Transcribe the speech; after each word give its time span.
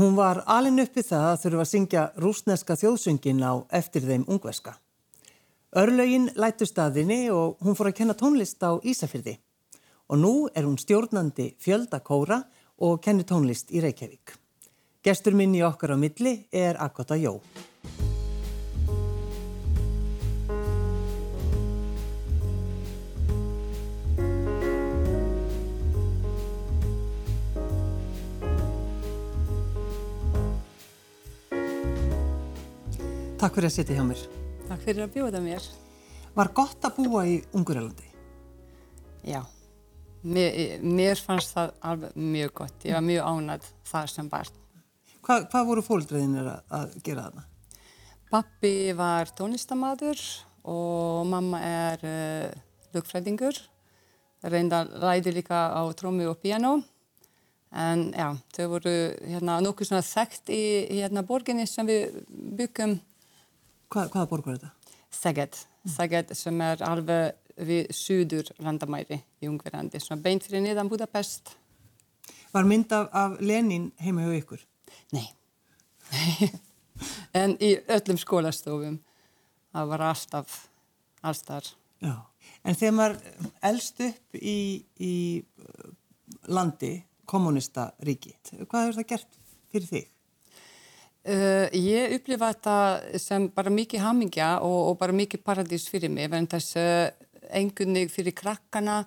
Hún 0.00 0.14
var 0.16 0.38
alin 0.48 0.80
uppi 0.80 1.02
það 1.04 1.24
að 1.28 1.40
þurfa 1.42 1.60
að 1.60 1.68
syngja 1.68 2.02
rúsneska 2.24 2.76
þjóðsöngin 2.80 3.42
á 3.44 3.52
eftir 3.76 4.06
þeim 4.08 4.22
ungveska. 4.32 4.72
Örlögin 5.76 6.30
lættu 6.40 6.64
staðinni 6.64 7.18
og 7.28 7.60
hún 7.60 7.76
fór 7.76 7.90
að 7.90 7.98
kenna 7.98 8.16
tónlist 8.16 8.64
á 8.64 8.80
Ísafyrði. 8.80 9.34
Og 10.08 10.16
nú 10.22 10.32
er 10.56 10.64
hún 10.64 10.80
stjórnandi 10.80 11.50
fjölda 11.60 12.00
kóra 12.00 12.40
og 12.80 13.02
kennir 13.04 13.28
tónlist 13.28 13.68
í 13.76 13.84
Reykjavík. 13.84 14.32
Gestur 15.04 15.36
minn 15.36 15.52
í 15.52 15.60
okkar 15.68 15.92
á 15.92 15.96
milli 16.00 16.46
er 16.48 16.80
Akota 16.80 17.20
Jó. 17.20 17.36
Takk 33.40 33.54
fyrir 33.56 33.70
að 33.70 33.72
sitja 33.72 33.94
hjá 33.96 34.02
mér. 34.04 34.22
Takk 34.68 34.82
fyrir 34.84 35.06
að 35.06 35.14
bjóða 35.14 35.40
mér. 35.40 35.64
Var 36.34 36.50
gott 36.58 36.82
að 36.84 36.98
búa 36.98 37.22
í 37.24 37.38
Ungurlandi? 37.56 38.04
Já, 39.24 39.38
mér, 40.20 40.76
mér 40.84 41.22
fannst 41.24 41.54
það 41.54 41.72
alveg 41.88 42.18
mjög 42.20 42.52
gott. 42.60 42.84
Ég 42.84 42.98
var 42.98 43.06
mjög 43.06 43.30
ánægð 43.30 43.70
þar 43.94 44.12
sem 44.12 44.28
barn. 44.28 44.60
Hva, 45.24 45.38
hvað 45.46 45.66
voru 45.70 45.86
fólkdreðinir 45.88 46.52
að, 46.52 46.60
að 46.82 46.94
gera 47.08 47.26
þarna? 47.30 47.46
Pappi 48.28 48.74
var 49.00 49.32
tónlistamadur 49.40 50.28
og 50.68 51.24
mamma 51.32 51.64
er 51.64 52.08
uh, 52.12 52.62
lugfræðingur. 52.92 53.64
Reynda 54.52 54.84
ræði 55.00 55.38
líka 55.40 55.64
á 55.72 55.80
trómi 55.96 56.28
og 56.28 56.42
piano. 56.44 56.82
En 57.72 58.10
já, 58.12 58.34
þau 58.52 58.66
voru 58.76 58.98
hérna, 59.24 59.62
nokkuð 59.64 59.94
svona 59.94 60.04
þekkt 60.04 60.52
í 60.52 60.64
hérna, 60.98 61.24
borginni 61.24 61.64
sem 61.70 61.88
við 61.88 62.20
byggum 62.28 63.00
Hva, 63.90 64.04
hvaða 64.06 64.28
borg 64.30 64.46
var 64.46 64.58
þetta? 64.58 64.96
Szeged. 65.10 65.56
Szeged 65.90 66.28
sem 66.38 66.60
er 66.62 66.82
alveg 66.86 67.64
við 67.66 67.88
suður 67.96 68.52
landamæri 68.62 69.18
í 69.42 69.48
Ungverðandi, 69.50 69.98
svona 70.00 70.22
beint 70.22 70.46
fyrir 70.46 70.62
niðan 70.62 70.88
Budapest. 70.92 71.56
Var 72.54 72.68
mynd 72.70 72.92
af, 72.94 73.08
af 73.10 73.34
Lenin 73.42 73.90
heima 73.98 74.28
hjá 74.28 74.36
ykkur? 74.38 74.62
Nei. 75.16 75.26
en 77.40 77.56
í 77.58 77.72
öllum 77.90 78.20
skólastofum. 78.22 79.00
Það 79.74 79.90
var 79.92 80.06
alltaf, 80.12 80.56
alltaf. 81.26 81.74
Já. 82.02 82.14
En 82.62 82.78
þegar 82.78 82.96
maður 82.96 83.50
elst 83.72 84.00
upp 84.06 84.38
í, 84.38 84.58
í 85.02 85.14
landi, 86.50 86.94
kommunista 87.30 87.90
ríki, 88.06 88.36
hvað 88.62 88.86
hefur 88.86 88.98
það 89.00 89.10
gert 89.12 89.38
fyrir 89.70 89.90
þig? 89.90 90.08
Uh, 91.20 91.66
ég 91.76 92.14
upplifa 92.16 92.48
þetta 92.54 93.18
sem 93.20 93.50
bara 93.52 93.68
mikið 93.68 94.00
hamingja 94.00 94.54
og, 94.64 94.78
og 94.88 94.94
bara 95.02 95.12
mikið 95.12 95.42
paradís 95.44 95.84
fyrir 95.92 96.08
mig 96.08 96.32
en 96.32 96.46
þess 96.48 96.78
uh, 96.80 97.10
engunnig 97.52 98.08
fyrir 98.08 98.32
krakkana 98.32 99.02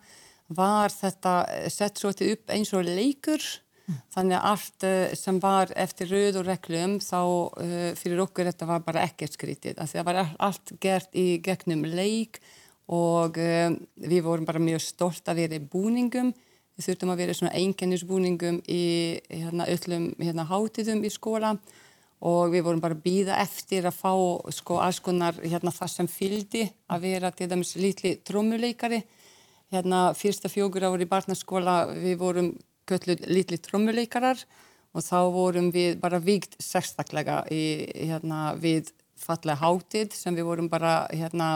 var 0.53 0.94
þetta 0.94 1.31
sett 1.73 1.97
svolítið 1.97 2.36
upp 2.36 2.53
eins 2.53 2.73
og 2.78 2.86
leikur. 2.86 3.41
Mm. 3.84 3.95
þannig 4.14 4.38
að 4.38 4.45
allt 4.47 4.84
uh, 4.88 5.16
sem 5.19 5.39
var 5.44 5.73
eftir 5.75 6.14
rauð 6.14 6.38
og 6.39 6.45
reglum 6.47 6.94
þá 7.03 7.17
fyrir 8.00 8.22
okkur 8.23 8.47
þetta 8.47 8.67
var 8.69 8.86
bara 8.86 9.08
ekkert 9.09 9.34
skrítið. 9.34 9.81
Það 9.81 10.06
var 10.08 10.19
allt 10.38 10.78
gert 10.86 11.17
í 11.17 11.41
gegnum 11.44 11.81
leik 11.89 12.44
og 12.94 13.39
við 13.41 14.22
vorum 14.22 14.45
bara 14.45 14.61
mjög 14.61 14.86
stolt 14.86 15.28
að 15.31 15.41
vera 15.41 15.58
í 15.58 15.66
búningum. 15.66 16.30
Við 16.78 16.91
þurftum 16.91 17.14
að 17.16 17.23
vera 17.23 17.34
í 17.34 17.39
svona 17.41 17.58
einkennisbúningum 17.58 18.61
í 18.69 18.84
hérna, 19.31 19.66
öllum 19.72 20.11
hérna, 20.22 20.45
hátiðum 20.52 21.03
í 21.03 21.11
skóla. 21.11 21.58
og 21.58 21.81
við 22.23 22.63
vorum 22.63 22.81
bara 22.83 22.95
að 22.95 23.03
býða 23.03 23.39
eftir 23.43 23.88
að 23.89 23.97
fá 23.99 24.13
sko 24.55 24.79
alls 24.79 25.02
konar 25.03 25.35
hérna 25.41 25.73
það 25.75 25.91
sem 25.91 26.07
fyldi 26.07 26.63
að 26.88 27.07
vera 27.09 27.31
til 27.35 27.49
dæmis 27.52 27.75
lítli 27.75 28.16
trómuleikari. 28.23 29.01
Hérna 29.73 30.13
fyrsta 30.16 30.51
fjókur 30.51 30.85
ári 30.88 31.03
í 31.03 31.09
barnaskóla 31.09 31.78
við 31.91 32.19
vorum 32.22 32.51
kölluð 32.88 33.25
lítli 33.28 33.59
trómuleikarar 33.59 34.39
og 34.94 35.03
þá 35.03 35.19
vorum 35.34 35.72
við 35.73 35.97
bara 36.00 36.22
víkt 36.22 36.56
sérstaklega 36.61 37.41
í 37.51 37.63
hérna 38.06 38.53
við 38.59 38.94
fallega 39.19 39.59
hátið 39.61 40.13
sem 40.16 40.35
við 40.35 40.47
vorum 40.47 40.69
bara 40.72 41.07
hérna 41.11 41.50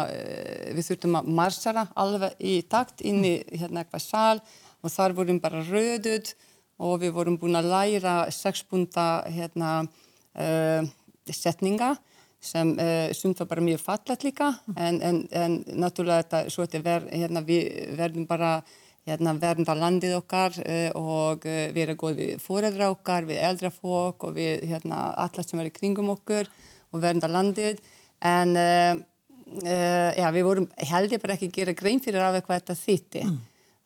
við 0.76 0.84
þurftum 0.88 1.20
að 1.20 1.30
marsara 1.40 1.86
alveg 2.00 2.36
í 2.40 2.60
takt 2.70 3.04
inn 3.06 3.24
í 3.26 3.36
hérna 3.54 3.84
eitthvað 3.84 4.04
sál 4.04 4.42
og 4.82 4.94
þar 4.94 5.16
vorum 5.18 5.42
bara 5.44 5.64
röduð 5.68 6.34
og 6.78 7.02
við 7.02 7.16
vorum 7.16 7.38
búin 7.42 7.58
að 7.58 7.72
læra 7.72 8.18
sexpunta 8.34 9.26
hérna 9.34 9.88
setninga 11.34 11.96
sem 12.44 12.74
uh, 12.78 13.14
sumt 13.14 13.40
var 13.40 13.50
bara 13.50 13.66
mjög 13.66 13.82
fallet 13.82 14.24
líka. 14.24 14.52
En, 14.76 15.02
en, 15.02 15.24
en 15.32 15.58
náttúrulega 15.82 16.24
þetta 16.24 16.54
svo 16.54 16.66
þetta 16.66 16.84
ver, 16.86 17.08
hérna, 17.12 17.44
við 17.46 17.96
verðum 17.98 18.28
bara 18.30 18.52
hérna, 19.08 19.34
vernda 19.42 19.76
landið 19.78 20.18
okkar 20.20 20.58
uh, 20.62 20.90
og 21.00 21.48
vera 21.76 21.98
góð 21.98 22.22
við 22.22 22.34
fóreldra 22.44 22.92
okkar, 22.94 23.28
við 23.30 23.44
eldra 23.50 23.74
fólk 23.74 24.28
og 24.30 24.38
við 24.38 24.66
hérna, 24.70 25.12
alla 25.18 25.46
sem 25.46 25.62
er 25.64 25.72
í 25.72 25.76
kringum 25.76 26.14
okkur 26.14 26.50
og 26.94 27.04
vernda 27.04 27.30
landið. 27.32 27.82
En 28.26 28.56
já, 28.58 30.26
við 30.34 30.44
vorum 30.44 30.66
heldur 30.90 31.22
bara 31.22 31.36
ekki 31.36 31.52
að 31.52 31.58
gera 31.60 31.76
grein 31.78 32.00
fyrir 32.02 32.24
af 32.26 32.34
eitthvað 32.36 32.58
þetta 32.58 32.76
þýtti 32.80 33.22
mm. 33.28 33.36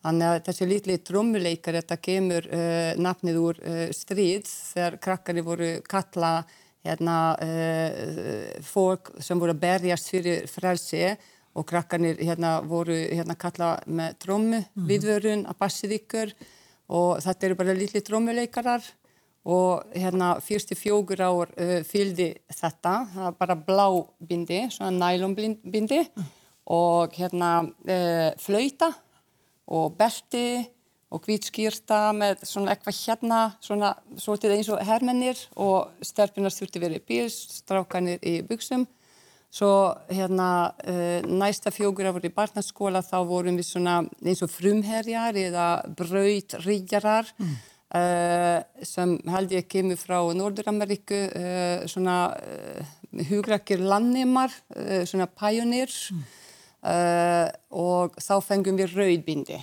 Þannig 0.01 0.27
að 0.27 0.39
þessi 0.47 0.65
litli 0.65 0.95
trommuleikar, 1.05 1.77
þetta 1.77 1.97
kemur 2.01 2.47
uh, 2.49 2.93
nafnið 2.97 3.37
úr 3.37 3.59
uh, 3.61 3.81
stríð 3.93 4.47
þegar 4.49 4.97
krakkari 5.03 5.43
voru 5.45 5.67
kalla 5.85 6.31
hérna, 6.81 7.17
uh, 7.37 8.63
fólk 8.65 9.11
sem 9.21 9.41
voru 9.41 9.53
að 9.53 9.61
berjast 9.61 10.09
fyrir 10.09 10.47
frelsi 10.49 11.03
og 11.53 11.67
krakkarnir 11.69 12.17
hérna, 12.23 12.55
voru 12.65 12.95
hérna, 12.95 13.35
kalla 13.37 13.75
með 13.85 14.17
trommu, 14.25 14.63
mm. 14.63 14.87
viðvörun, 14.89 15.45
að 15.51 15.59
passið 15.61 15.95
ykkur 15.99 16.33
og 16.97 17.21
þetta 17.21 17.47
eru 17.47 17.59
bara 17.59 17.77
litli 17.77 18.01
trommuleikarar 18.07 18.89
og 19.51 19.93
hérna 19.97 20.33
fyrsti 20.43 20.77
fjókur 20.77 21.21
ár 21.25 21.53
fylgdi 21.89 22.31
þetta, 22.49 22.95
það 23.13 23.27
var 23.27 23.37
bara 23.39 23.59
blá 23.69 23.85
bindi, 24.17 24.63
svona 24.73 25.11
nælonbindi 25.11 26.01
mm. 26.07 26.27
og 26.73 27.17
hérna 27.19 27.53
flauta 28.41 28.93
og 29.71 29.95
belti 29.97 30.67
og 31.11 31.25
hvítskýrta 31.27 32.11
með 32.15 32.45
svona 32.47 32.73
eitthvað 32.73 32.97
hérna, 33.01 33.39
svona 33.63 33.91
svolítið 34.19 34.55
eins 34.55 34.69
og 34.71 34.83
hermennir 34.87 35.39
og 35.59 35.91
stelpunar 36.07 36.53
þurfti 36.55 36.81
verið 36.83 37.01
í 37.01 37.05
bíl, 37.09 37.27
strákanir 37.31 38.23
í 38.23 38.39
buksum. 38.47 38.85
Svo 39.51 39.91
hérna 40.07 40.71
uh, 40.87 41.19
næsta 41.27 41.73
fjókur 41.75 42.07
að 42.07 42.15
voru 42.15 42.29
í 42.29 42.35
barnaskóla 42.35 43.01
þá 43.03 43.17
vorum 43.27 43.59
við 43.59 43.67
svona 43.67 43.97
eins 44.23 44.39
og 44.45 44.53
frumherjar 44.53 45.35
eða 45.35 45.65
brautríkjarar 45.99 47.33
mm. 47.35 47.57
uh, 47.99 48.85
sem 48.87 49.17
held 49.33 49.57
ég 49.57 49.67
kemur 49.67 49.99
frá 49.99 50.21
Norður-Ameríku, 50.39 51.25
uh, 51.27 51.83
svona 51.91 52.21
hugrakir 53.27 53.83
landnemar, 53.83 54.53
svona 55.03 55.27
pioneers. 55.27 56.05
Mm. 56.15 56.29
Uh, 56.81 57.45
og 57.77 58.15
þá 58.17 58.33
fengum 58.41 58.79
við 58.79 58.95
rauðbindi. 58.97 59.59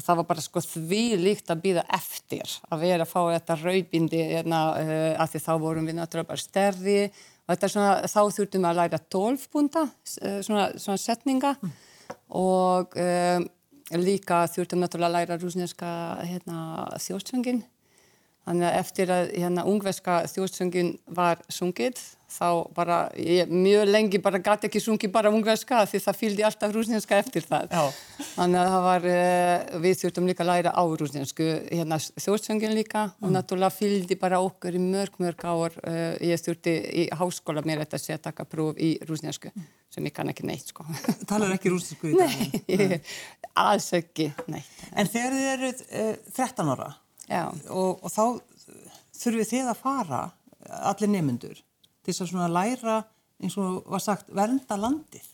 Og 0.00 0.04
það 0.06 0.20
var 0.22 0.28
bara 0.30 0.44
sko 0.44 0.62
því 0.64 1.02
líkt 1.20 1.52
að 1.52 1.60
býða 1.66 1.82
eftir 1.92 2.54
að 2.72 2.86
vera 2.86 3.04
að 3.04 3.10
fá 3.10 3.20
þetta 3.26 3.56
rauðbindi 3.60 4.22
hérna, 4.30 4.60
uh, 4.80 5.10
af 5.20 5.34
því 5.34 5.42
þá 5.44 5.52
vorum 5.60 5.90
við 5.90 5.98
náttúrulega 5.98 6.30
bara 6.30 6.44
stærri. 6.44 6.98
Og 7.44 7.52
þetta 7.52 7.68
er 7.68 7.74
svona, 7.74 7.92
þá 8.08 8.20
þurftum 8.38 8.64
við 8.64 8.70
að 8.70 8.80
læra 8.80 9.02
12 9.16 9.46
punta, 9.52 9.84
uh, 9.90 10.40
svona, 10.46 10.66
svona 10.80 11.04
setninga. 11.04 11.54
Mm. 11.60 11.78
og 12.34 12.94
líka 13.98 14.40
þurftum 14.50 14.80
náttúrulega 14.82 15.08
að 15.08 15.14
læra 15.14 15.36
rúsneska 15.38 15.90
hérna, 16.26 16.58
þjóðsöngin 17.02 17.60
Þannig 18.48 18.66
að 18.66 18.78
eftir 18.80 19.12
að 19.12 19.34
hérna, 19.36 19.66
ungverska 19.68 20.22
þjóðsöngin 20.32 20.94
var 21.12 21.42
sungið 21.52 22.00
þá 22.30 22.70
bara, 22.74 22.98
ég 23.18 23.50
mjög 23.50 23.88
lengi 23.90 24.20
bara 24.22 24.38
gæti 24.42 24.68
ekki 24.68 24.80
sungið 24.82 25.10
bara 25.12 25.32
ungverska 25.34 25.82
því 25.90 26.00
það 26.04 26.18
fylgdi 26.20 26.44
alltaf 26.46 26.72
rúsneska 26.74 27.18
eftir 27.20 27.44
það. 27.46 27.74
Já. 27.74 27.98
Þannig 28.36 28.60
að 28.60 28.70
það 28.74 28.86
var, 28.86 29.08
uh, 29.10 29.80
við 29.84 29.96
þurftum 30.02 30.30
líka 30.30 30.44
að 30.44 30.50
læra 30.52 30.72
á 30.74 30.82
rúsnesku 31.02 31.48
hérna, 31.66 31.98
þjóðsöngin 31.98 32.76
líka 32.78 33.04
mm. 33.08 33.26
og 33.26 33.34
náttúrulega 33.34 33.74
fylgdi 33.74 34.18
bara 34.20 34.40
okkur 34.46 34.78
í 34.78 34.82
mörg, 34.84 35.18
mörg 35.22 35.44
ár. 35.44 35.76
Uh, 35.82 36.14
ég 36.30 36.40
þurfti 36.44 36.76
í 37.02 37.06
háskóla 37.20 37.66
mér 37.66 37.84
þetta 37.84 38.02
að 38.16 38.24
taka 38.30 38.48
próf 38.48 38.78
í 38.78 38.94
rúsnesku 39.08 39.50
mm. 39.50 39.68
sem 39.96 40.08
ég 40.08 40.16
kann 40.16 40.30
ekki 40.32 40.46
neitt 40.48 40.70
sko. 40.70 40.86
Talar 41.30 41.58
ekki 41.58 41.74
rúsnesku 41.74 42.14
í 42.14 42.16
dag? 42.22 42.58
Nei, 42.70 43.02
alls 43.58 43.90
ekki 43.98 44.30
neitt. 44.46 44.74
En 44.94 45.10
þegar 45.10 45.38
þið 45.38 45.54
eruð 45.56 45.86
uh, 45.90 46.34
13 46.38 46.74
ára 46.76 46.90
og, 47.30 48.00
og 48.02 48.10
þá 48.10 48.24
þurfið 49.20 49.50
þið 49.52 49.72
að 49.72 49.82
fara 49.82 50.22
allir 50.90 51.12
nemyndur 51.12 51.58
til 52.04 52.14
þess 52.14 52.34
að 52.34 52.54
læra 52.56 53.00
eins 53.40 53.56
og 53.60 53.84
var 53.88 54.02
sagt 54.04 54.32
vernda 54.36 54.76
landið. 54.76 55.26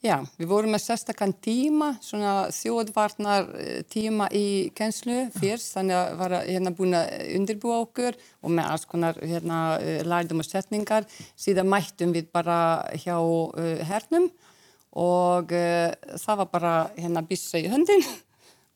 Já, 0.00 0.14
við 0.40 0.48
vorum 0.48 0.72
með 0.72 0.80
sérstakann 0.86 1.34
tíma, 1.44 1.90
svona 2.00 2.46
þjóðvarnar 2.56 3.50
eh, 3.60 3.82
tíma 3.84 4.30
í 4.32 4.70
kennslu 4.72 5.26
fyrst, 5.34 5.74
þannig 5.74 5.98
að 5.98 6.14
var 6.22 6.34
hérna 6.38 6.72
búin 6.72 6.96
að 6.96 7.10
undirbúa 7.36 7.82
okkur 7.82 8.16
og 8.16 8.54
með 8.56 8.70
alls 8.70 8.88
konar 8.88 9.20
hérna 9.20 9.58
eh, 9.76 10.00
lærdum 10.08 10.40
og 10.40 10.48
setningar. 10.48 11.04
Síðan 11.36 11.68
mættum 11.68 12.16
við 12.16 12.30
bara 12.32 12.56
hjá 12.96 13.18
uh, 13.20 13.84
hernum 13.90 14.30
og 14.96 15.52
uh, 15.52 15.92
það 16.16 16.42
var 16.46 16.50
bara 16.56 16.74
hérna 16.96 17.26
bissa 17.28 17.60
í 17.60 17.68
höndin 17.68 18.00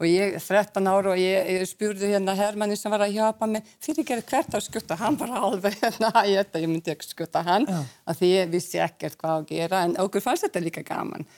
og 0.01 0.07
ég 0.09 0.35
13 0.41 0.89
ára 0.91 1.13
og 1.13 1.21
ég, 1.21 1.51
ég 1.55 1.69
spurði 1.71 2.11
hérna 2.11 2.35
hermanni 2.39 2.77
sem 2.79 2.91
var 2.91 3.05
að 3.07 3.15
hjálpa 3.15 3.47
mig 3.51 3.67
fyrirgerði 3.85 4.27
hvert 4.31 4.57
að 4.59 4.65
skutta 4.67 4.99
hann? 4.99 5.19
Bara 5.21 5.43
alveg 5.47 5.77
hérna 5.83 6.11
ég, 6.27 6.51
ég 6.59 6.71
myndi 6.71 6.95
ekki 6.95 7.13
skutta 7.13 7.45
hann. 7.47 7.69
Já. 7.71 7.83
af 8.11 8.19
því 8.19 8.31
ég 8.33 8.53
vissi 8.53 8.83
ekkert 8.83 9.19
hvað 9.21 9.37
að 9.39 9.49
gera 9.53 9.85
en 9.87 9.97
okkur 10.03 10.25
fannst 10.25 10.49
þetta 10.49 10.65
líka 10.65 10.85
gaman. 10.87 11.29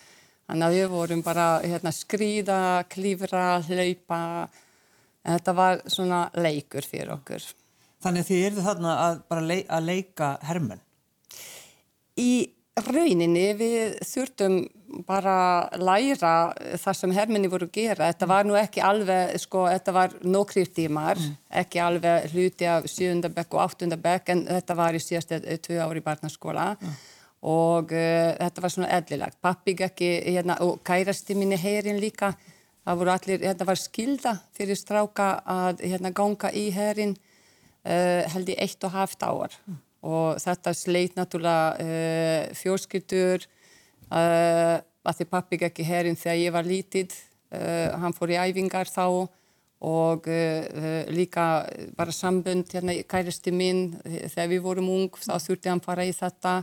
Þannig 0.46 0.66
að 0.66 0.76
við 0.78 0.88
vorum 0.94 1.22
bara 1.26 1.46
hérna 1.64 1.92
skrýða, 1.92 2.60
klífra, 2.88 3.46
hlaupa 3.66 4.20
en 5.26 5.34
þetta 5.34 5.56
var 5.58 5.80
svona 5.90 6.26
leikur 6.38 6.86
fyrir 6.86 7.12
okkur. 7.16 7.44
Þannig 8.04 8.22
að 8.22 8.28
þið 8.30 8.44
erðu 8.48 8.66
þarna 8.68 8.98
að 9.02 9.22
bara 9.30 9.46
leik, 9.50 9.64
að 9.68 9.88
leika 9.90 10.28
hermenn? 10.46 10.82
Í 12.16 12.30
rauninni 12.84 13.46
við 13.56 13.96
þurftum 14.04 14.56
bara 15.06 15.68
læra 15.80 16.52
það 16.80 16.98
sem 16.98 17.12
herminni 17.16 17.50
voru 17.50 17.68
að 17.68 17.74
gera. 17.78 18.08
Þetta 18.10 18.28
var 18.30 18.46
nú 18.46 18.56
ekki 18.58 18.82
alveg, 18.84 19.34
sko, 19.40 19.64
þetta 19.70 19.94
var 19.96 20.16
nokkrir 20.24 20.70
tímar, 20.76 21.20
mm. 21.20 21.36
ekki 21.62 21.80
alveg 21.82 22.30
hluti 22.32 22.68
af 22.70 22.88
7. 22.90 23.30
bekk 23.34 23.56
og 23.56 23.62
8. 23.64 23.88
bekk 24.02 24.32
en 24.34 24.44
þetta 24.48 24.76
var 24.78 24.96
í 24.96 25.02
síðast 25.02 25.32
tvö 25.64 25.78
ári 25.82 26.02
barnaskóla 26.04 26.74
mm. 26.76 26.98
og 27.52 27.94
uh, 27.96 28.34
þetta 28.42 28.66
var 28.66 28.74
svona 28.74 28.92
eðlilegt. 28.98 29.40
Pappi 29.44 29.76
ekki, 29.88 30.12
hérna, 30.28 30.58
og 30.64 30.82
kærasti 30.86 31.36
minni 31.38 31.58
herin 31.60 32.00
líka, 32.02 32.34
það 32.84 33.00
voru 33.00 33.14
allir, 33.16 33.40
þetta 33.46 33.70
var 33.72 33.80
skilda 33.80 34.36
fyrir 34.56 34.78
stráka 34.78 35.32
að 35.44 35.82
hérna 35.88 36.12
ganga 36.16 36.52
í 36.52 36.68
herin 36.76 37.16
uh, 37.16 38.22
held 38.36 38.52
í 38.52 38.60
eitt 38.60 38.84
og 38.84 38.96
haft 38.96 39.24
áar. 39.24 39.58
Mm 39.64 39.82
og 40.06 40.40
þetta 40.42 40.74
sleit 40.76 41.16
náttúrulega 41.18 41.72
uh, 41.82 42.54
fjórskyldur 42.56 43.46
uh, 44.10 44.76
að 45.06 45.18
því 45.18 45.26
pappi 45.30 45.58
ekki 45.66 45.86
herinn 45.86 46.18
þegar 46.18 46.42
ég 46.42 46.54
var 46.54 46.68
lítið 46.68 47.16
uh, 47.16 47.96
hann 48.02 48.14
fór 48.16 48.34
í 48.34 48.38
æfingar 48.40 48.90
þá 48.90 49.26
og 49.86 50.24
líka 51.12 51.42
bara 51.98 52.12
sambund 52.14 52.70
hérna 52.72 52.94
kæristi 53.04 53.52
minn 53.52 53.90
þegar 54.08 54.48
við 54.48 54.62
vorum 54.64 54.88
ung 54.88 55.18
þá 55.20 55.34
þurfti 55.36 55.68
hann 55.68 55.82
fara 55.84 56.06
í 56.08 56.14
þetta 56.16 56.54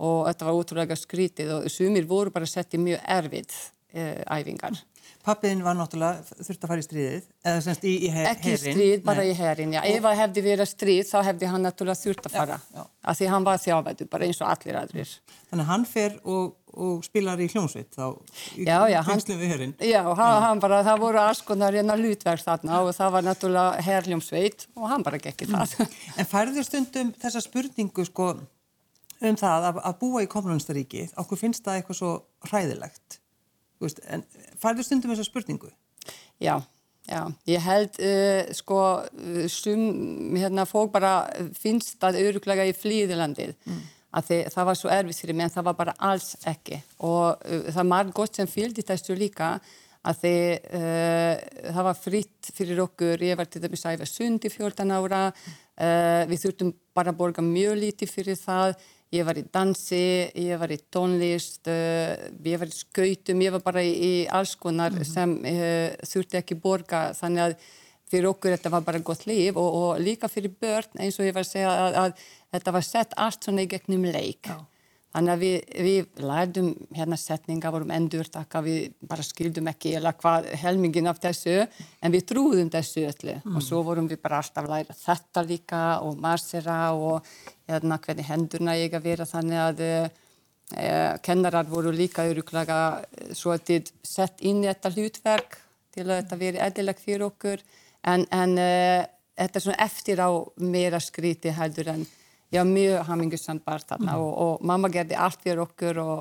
og 0.00 0.22
þetta 0.24 0.46
var 0.48 0.56
útrúlega 0.56 0.96
skrítið 0.96 1.52
og 1.58 1.66
sumir 1.70 2.08
voru 2.08 2.32
bara 2.32 2.48
sett 2.48 2.72
í 2.72 2.80
mjög 2.80 3.04
erfið 3.12 3.58
æfingar 3.92 4.80
Pappiðin 5.26 5.62
var 5.66 5.74
náttúrulega 5.74 6.22
þurft 6.38 6.62
að 6.62 6.70
fara 6.70 6.82
í 6.82 6.84
stríðið, 6.86 7.24
eða 7.42 7.62
semst 7.64 7.86
í, 7.86 7.92
í 8.06 8.10
her, 8.14 8.28
Ekki. 8.30 8.52
Ekki 8.52 8.60
stríð, 8.62 9.00
bara 9.06 9.24
Nei. 9.24 9.30
í 9.30 9.34
herin, 9.34 9.72
já. 9.74 9.80
Ef 9.90 10.04
það 10.04 10.20
hefði 10.20 10.44
verið 10.44 10.68
stríð 10.70 11.08
þá 11.08 11.16
hefði 11.26 11.50
hann 11.50 11.66
náttúrulega 11.66 11.98
þurft 11.98 12.28
að 12.28 12.36
fara. 12.36 12.58
Já, 12.62 12.78
já. 12.78 12.84
Af 13.06 13.18
því 13.18 13.26
hann 13.32 13.46
var 13.48 13.58
þjávætu, 13.64 14.06
bara 14.12 14.28
eins 14.28 14.40
og 14.42 14.48
allir 14.52 14.78
aðrir. 14.78 15.10
Þannig 15.50 15.64
að 15.64 15.70
hann 15.72 15.86
fer 15.90 16.16
og, 16.22 16.54
og 16.76 17.04
spilar 17.06 17.42
í 17.42 17.48
hljómsveit 17.50 17.90
þá 17.98 18.06
í 18.54 18.68
kynslu 19.10 19.34
við 19.42 19.52
herin. 19.54 19.74
Já, 19.82 20.02
hann, 20.06 20.42
hann 20.46 20.62
bara, 20.62 20.82
það 20.86 21.02
voru 21.02 21.22
aðskonar 21.24 21.74
hérna 21.74 21.98
lútverk 21.98 22.42
þarna 22.46 22.82
og 22.86 22.94
það 22.94 23.14
var 23.16 23.22
náttúrulega 23.26 23.86
herrljómsveit 23.86 24.68
og 24.78 24.90
hann 24.92 25.06
bara 25.06 25.18
gekki 25.22 25.50
það. 25.50 25.74
Mm. 25.80 25.96
En 26.22 26.30
færður 26.30 26.64
stundum 26.70 27.14
þessa 27.18 27.42
spurningu 27.42 28.06
sko 28.06 28.36
um 29.26 29.36
það 29.38 29.70
að, 29.72 29.82
að 29.82 29.96
Veist, 33.82 34.00
en 34.08 34.24
færðu 34.60 34.86
stundum 34.86 35.12
þessa 35.12 35.26
spurningu? 35.26 35.68
Já, 36.42 36.54
já, 37.08 37.20
ég 37.48 37.64
held 37.64 37.98
uh, 38.00 38.52
sko 38.56 38.78
sum 39.52 40.36
hérna 40.36 40.66
fólk 40.68 40.94
bara 40.94 41.16
finnst 41.56 41.98
það 42.00 42.22
öruglega 42.24 42.66
í 42.68 42.74
flýðilandið 42.76 43.52
mm. 43.56 43.82
að 44.16 44.30
þið, 44.30 44.44
það 44.54 44.68
var 44.70 44.80
svo 44.80 44.92
erfið 44.96 45.20
fyrir 45.22 45.38
mig 45.38 45.48
en 45.48 45.56
það 45.58 45.68
var 45.70 45.80
bara 45.82 45.96
alls 46.10 46.30
ekki. 46.48 46.80
Og 47.04 47.26
uh, 47.36 47.68
það 47.68 47.92
var 47.92 48.14
gott 48.20 48.40
sem 48.40 48.50
fylgdi 48.50 48.86
þessu 48.86 49.18
líka 49.18 49.56
að 50.06 50.24
þið, 50.24 50.72
uh, 50.80 51.70
það 51.76 51.86
var 51.90 52.00
fritt 52.00 52.52
fyrir 52.56 52.82
okkur, 52.86 53.28
ég 53.28 53.38
var 53.38 53.50
til 53.50 53.64
dæmis 53.64 53.84
að 53.84 54.02
var 54.04 54.12
sund 54.12 54.48
í 54.48 54.52
14 54.52 54.96
ára, 54.96 55.22
við 55.76 56.38
þurftum 56.40 56.70
bara 56.96 57.12
að 57.12 57.18
borga 57.18 57.42
mjög 57.44 57.74
lítið 57.76 58.08
fyrir 58.08 58.38
það 58.40 58.78
Ég 59.14 59.22
var 59.22 59.38
í 59.38 59.44
dansi, 59.54 60.30
ég 60.34 60.58
var 60.58 60.72
í 60.74 60.78
tónlist, 60.90 61.68
uh, 61.70 62.26
ég 62.42 62.58
var 62.58 62.66
í 62.66 62.74
skautum, 62.74 63.42
ég 63.44 63.52
var 63.54 63.62
bara 63.62 63.84
í, 63.86 63.92
í 63.94 64.12
alls 64.26 64.56
konar 64.58 64.90
mm 64.90 64.98
-hmm. 64.98 65.12
sem 65.14 65.36
uh, 65.46 66.06
þurfti 66.10 66.40
ekki 66.40 66.58
borga 66.58 67.12
þannig 67.14 67.42
að 67.44 67.54
fyrir 68.10 68.30
okkur 68.30 68.54
þetta 68.54 68.70
var 68.70 68.82
bara 68.86 69.02
gott 69.02 69.26
líf 69.26 69.56
og, 69.56 69.74
og 69.74 70.00
líka 70.02 70.28
fyrir 70.30 70.52
börn 70.60 71.02
eins 71.02 71.18
og 71.18 71.26
ég 71.26 71.34
var 71.34 71.46
að 71.46 71.52
segja 71.52 71.70
að, 71.70 71.98
að 72.02 72.12
þetta 72.54 72.74
var 72.76 72.86
sett 72.86 73.14
allt 73.16 73.44
svona 73.44 73.62
í 73.62 73.70
gegnum 73.70 74.04
leik. 74.04 74.46
Já. 74.46 74.58
Þannig 75.16 75.32
að 75.32 75.42
við, 75.42 75.54
við 75.80 76.24
lærdum 76.28 76.66
hérna 76.92 77.16
setninga, 77.16 77.70
vorum 77.72 77.92
endurtaka, 77.96 78.60
við 78.60 78.90
bara 79.08 79.24
skildum 79.24 79.70
ekki 79.70 79.94
eða 79.96 80.10
hvað 80.18 80.50
helmingin 80.60 81.08
af 81.08 81.22
þessu, 81.22 81.54
en 82.04 82.12
við 82.12 82.26
trúðum 82.28 82.68
þessu 82.74 83.06
öllu 83.08 83.38
mm. 83.38 83.54
og 83.56 83.64
svo 83.64 83.80
vorum 83.86 84.10
við 84.10 84.20
bara 84.20 84.42
alltaf 84.42 84.68
læra 84.68 84.96
þetta 85.00 85.44
líka 85.48 85.80
og 86.04 86.20
marsera 86.20 86.76
og 86.92 87.30
hérna 87.64 87.96
hvernig 88.04 88.28
hendurna 88.28 88.76
ég 88.76 88.98
að 88.98 89.08
vera 89.08 89.28
þannig 89.30 89.62
að 89.62 89.80
eh, 89.88 91.16
kennarar 91.24 91.72
voru 91.72 91.94
líka 91.96 92.28
öruglega 92.28 92.78
svo 93.32 93.56
að 93.56 93.64
þið 93.70 93.92
sett 94.04 94.44
inn 94.44 94.66
í 94.66 94.68
þetta 94.68 94.92
hlutverk 94.98 95.60
til 95.96 96.04
að 96.10 96.18
þetta 96.18 96.40
veri 96.44 96.64
eðilegt 96.66 97.04
fyrir 97.06 97.24
okkur, 97.30 97.64
en, 98.04 98.28
en 98.36 98.56
eh, 98.60 99.08
þetta 99.32 99.62
er 99.62 99.64
svona 99.70 99.88
eftir 99.88 100.20
á 100.20 100.28
meira 100.60 101.00
skríti 101.00 101.56
heldur 101.56 101.94
en 101.96 102.04
ég 102.54 102.60
var 102.60 102.68
mjög 102.70 103.06
hamingusamt 103.10 103.64
barn 103.66 103.86
þarna 103.88 104.12
mm. 104.12 104.22
og, 104.22 104.32
og 104.44 104.66
mamma 104.70 104.90
gerði 104.92 105.18
allt 105.18 105.42
fyrir 105.42 105.64
okkur 105.64 106.02
og 106.02 106.20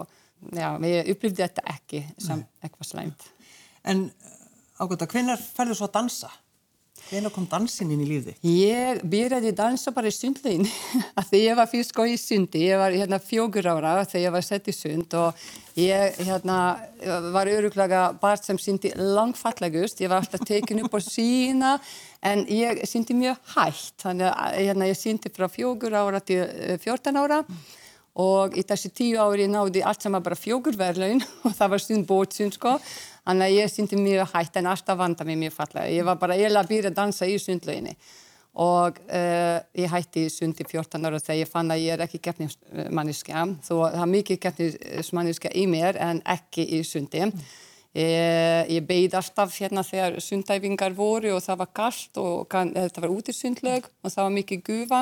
já, 0.56 0.70
ég 0.88 1.12
upplýfði 1.14 1.44
þetta 1.44 1.66
ekki 1.76 2.02
sem 2.18 2.42
Nei. 2.42 2.48
eitthvað 2.66 2.90
slæmt. 2.90 3.28
En 3.86 4.08
ágötta, 4.82 5.08
hvenar 5.10 5.42
færðu 5.42 5.78
svo 5.78 5.90
að 5.90 5.96
dansa? 6.00 6.32
Hvenar 7.06 7.34
kom 7.36 7.46
dansin 7.46 7.92
inn 7.94 8.02
í 8.02 8.08
lífði? 8.10 8.34
Ég 8.50 9.04
byrjaði 9.06 9.52
að 9.52 9.60
dansa 9.60 9.92
bara 9.94 10.10
í 10.10 10.16
sundlegin 10.16 10.66
því 11.30 11.42
ég 11.44 11.60
var 11.60 11.70
fyrst 11.70 11.94
sko 11.94 12.08
í 12.10 12.16
sundi, 12.18 12.64
ég 12.66 12.82
var 12.82 12.96
hérna 12.96 13.20
fjókur 13.22 13.70
ára 13.70 14.00
þegar 14.08 14.24
ég 14.24 14.36
var 14.36 14.48
sett 14.48 14.72
í 14.72 14.74
sund 14.74 15.14
og 15.20 15.46
ég 15.78 16.18
hérna 16.26 16.58
var 17.36 17.52
öruglega 17.52 18.08
barn 18.22 18.42
sem 18.42 18.60
syndi 18.62 18.94
langfallegust, 18.98 20.02
ég 20.02 20.10
var 20.10 20.24
alltaf 20.24 20.48
tekin 20.48 20.82
upp 20.86 20.98
á 20.98 21.00
sína 21.04 21.78
en 22.26 22.46
ég 22.50 22.82
syndi 22.90 23.16
mjög 23.18 23.38
hægt. 23.56 23.96
Þannig 24.02 24.32
að 24.32 24.60
hérna, 24.60 24.90
ég 24.90 25.00
syndi 25.00 25.32
frá 25.34 25.50
fjókur 25.52 25.94
ára 25.94 26.22
til 26.24 26.42
eh, 26.42 26.78
fjórtan 26.82 27.20
ára. 27.22 27.44
Og 28.16 28.56
í 28.56 28.64
þessi 28.64 28.94
tíu 28.96 29.20
ári 29.20 29.46
náði 29.52 29.82
allt 29.84 30.06
saman 30.06 30.24
bara 30.24 30.40
fjókur 30.40 30.78
verðlaun 30.80 31.22
og 31.46 31.52
það 31.58 31.74
var 31.74 31.84
stund 31.84 32.08
bótsund 32.10 32.56
sko 32.56 32.78
þannig 33.26 33.48
að 33.48 33.58
ég 33.58 33.74
syndi 33.74 34.00
mjög 34.00 34.32
hægt 34.34 34.60
en 34.60 34.70
alltaf 34.72 35.00
vanda 35.00 35.26
mig 35.28 35.40
mjög 35.42 35.58
fallega. 35.58 35.92
Ég 35.92 36.06
var 36.08 36.22
bara 36.22 36.38
eiginlega 36.38 36.64
að 36.64 36.72
byrja 36.72 36.94
að 36.94 37.02
dansa 37.02 37.28
í 37.30 37.36
sundlauginni. 37.42 37.96
Og 38.56 39.02
uh, 39.12 39.58
ég 39.76 39.92
hætti 39.92 40.30
í 40.30 40.32
sundi 40.32 40.64
14 40.64 41.04
ára 41.04 41.20
þegar 41.20 41.42
ég 41.42 41.52
fann 41.52 41.74
að 41.74 41.82
ég 41.84 41.98
er 41.98 42.06
ekki 42.06 42.22
keppnismanniska 42.24 43.42
þó 43.66 43.74
það 43.82 44.04
er 44.06 44.12
mikið 44.14 44.40
keppnismanniska 44.46 45.52
í 45.60 45.66
mér 45.68 46.00
en 46.00 46.22
ekki 46.24 46.64
í 46.78 46.80
sundi. 46.88 47.26
Mm. 47.26 47.46
Ég, 47.96 48.72
ég 48.76 48.88
beigð 48.88 49.14
alltaf 49.20 49.54
hérna 49.56 49.84
þegar 49.88 50.18
sundæfingar 50.24 50.96
voru 50.96 51.36
og 51.36 51.44
það 51.44 51.62
var 51.62 51.70
kallt 51.80 52.18
og 52.20 52.48
kann, 52.52 52.74
þetta 52.76 53.04
var 53.04 53.14
út 53.14 53.32
í 53.32 53.36
sundlög 53.36 53.88
og 53.88 54.12
það 54.12 54.26
var 54.26 54.34
mikið 54.36 54.64
gufa 54.68 55.02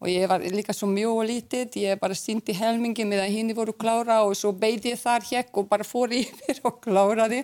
og 0.00 0.10
ég 0.10 0.28
var 0.28 0.44
líka 0.52 0.74
svo 0.76 0.88
mjög 0.90 1.22
og 1.22 1.28
lítið, 1.30 1.78
ég 1.80 2.00
bara 2.00 2.16
syndi 2.16 2.54
helmingi 2.56 3.06
með 3.08 3.24
að 3.24 3.34
hinn 3.36 3.54
voru 3.56 3.72
klára 3.72 4.20
og 4.26 4.36
svo 4.36 4.52
beigði 4.52 4.92
ég 4.92 5.00
þar 5.00 5.24
hekk 5.30 5.60
og 5.62 5.68
bara 5.70 5.86
fór 5.86 6.12
yfir 6.20 6.60
og 6.68 6.80
kláraði 6.84 7.42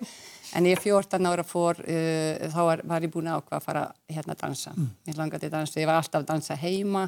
en 0.52 0.68
ég 0.68 0.80
14 0.80 1.30
ára 1.30 1.44
fór, 1.49 1.80
uh, 1.80 2.49
þá 2.52 2.61
var, 2.68 2.82
var 2.88 3.06
ég 3.06 3.12
búin 3.12 3.30
ákvað 3.32 3.56
að 3.56 3.64
fara 3.64 3.85
hérna 4.11 4.37
að 4.37 4.42
dansa. 4.42 4.75
Mm. 4.76 4.90
Ég 5.09 5.16
langaði 5.16 5.49
að 5.49 5.54
dansa, 5.56 5.80
ég 5.80 5.88
var 5.88 6.00
alltaf 6.02 6.21
að 6.21 6.28
dansa 6.28 6.59
heima 6.61 7.06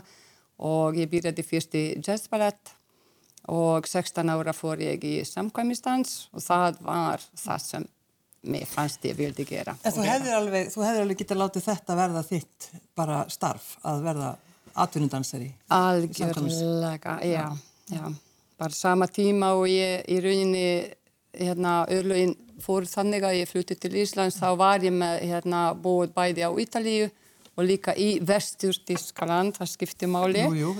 og 0.65 0.97
ég 0.97 1.11
byrjaði 1.13 1.45
fyrst 1.45 1.77
í 1.77 1.85
jazzballett 1.99 2.73
og 3.53 3.85
16 3.85 4.33
ára 4.33 4.55
fór 4.57 4.81
ég 4.81 5.05
í 5.05 5.19
samkvæmistans 5.29 6.31
og 6.33 6.41
það 6.45 6.81
var 6.87 7.27
það 7.37 7.67
sem 7.67 7.87
mér 8.49 8.65
fannst 8.69 9.05
ég 9.09 9.17
vildi 9.19 9.45
gera. 9.49 9.77
En 9.85 9.93
þú 9.93 10.05
hefðir 10.05 10.37
alveg, 10.39 10.73
alveg 10.77 11.21
getið 11.21 11.41
látið 11.41 11.67
þetta 11.69 11.97
verða 11.99 12.25
þitt 12.25 12.69
bara 12.97 13.23
starf 13.33 13.75
að 13.85 14.03
verða 14.05 14.33
atvinnudansari? 14.75 15.51
Algjörlega, 15.69 17.19
já, 17.23 17.57
já. 17.91 18.05
Bara 18.59 18.71
sama 18.71 19.07
tíma 19.11 19.53
og 19.59 19.67
ég 19.69 20.05
í 20.07 20.21
rauninni 20.23 20.95
hérna 21.35 21.83
örlugin 21.91 22.37
fór 22.63 22.87
þannig 22.87 23.27
að 23.27 23.39
ég 23.41 23.51
flutti 23.51 23.77
til 23.79 23.95
Íslands 23.99 24.39
þá 24.39 24.49
var 24.59 24.85
ég 24.85 24.95
með 24.95 25.25
hérna 25.27 25.67
búið 25.75 26.13
bæði 26.15 26.47
á 26.47 26.51
Ítalíu 26.63 27.09
og 27.55 27.67
líka 27.67 27.95
í 27.99 28.19
vestur 28.27 28.75
Þískaland, 28.87 29.55
það 29.59 29.71
skiptir 29.71 30.11
máli 30.11 30.43
jú, 30.43 30.55
jú, 30.59 30.73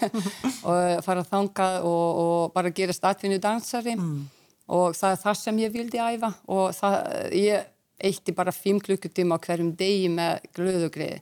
og 0.68 1.02
fara 1.06 1.22
að 1.22 1.30
þanga 1.30 1.68
og, 1.86 2.20
og 2.22 2.54
bara 2.54 2.74
gera 2.74 2.94
statvinni 2.94 3.38
dansari 3.42 3.94
mm. 3.94 4.20
og 4.74 4.96
það 4.98 5.14
er 5.14 5.20
það 5.24 5.40
sem 5.42 5.60
ég 5.62 5.74
vildi 5.74 6.02
æfa 6.02 6.32
og 6.46 6.70
það, 6.78 6.96
ég 7.38 7.74
eitti 7.98 8.34
bara 8.34 8.54
fimm 8.54 8.78
klukkutíma 8.82 9.38
á 9.38 9.42
hverjum 9.42 9.72
degi 9.78 10.10
með 10.14 10.46
glöðugriði 10.54 11.20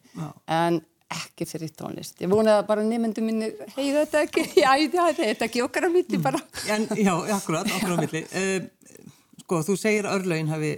en 0.53 0.81
ekki 1.13 1.47
fyrir 1.49 1.73
tónlist. 1.77 2.17
Ég 2.23 2.31
vonaði 2.31 2.67
bara 2.69 2.85
nefndu 2.87 3.25
minni, 3.25 3.51
hei 3.77 3.91
þetta 3.95 4.25
ekki, 4.27 4.47
já 4.65 4.73
þetta 4.91 5.27
er 5.27 5.45
ekki 5.49 5.63
okkar 5.65 5.87
á 5.87 5.91
milli 5.93 6.21
bara. 6.23 6.41
En, 6.73 6.89
já, 6.99 7.13
akkurat, 7.37 7.71
okkar 7.79 7.95
á 7.95 7.99
milli. 8.03 8.25
Uh, 8.33 8.97
sko, 9.45 9.63
þú 9.69 9.79
segir 9.81 10.09
að 10.09 10.21
örlögin 10.21 10.51
hafi 10.51 10.73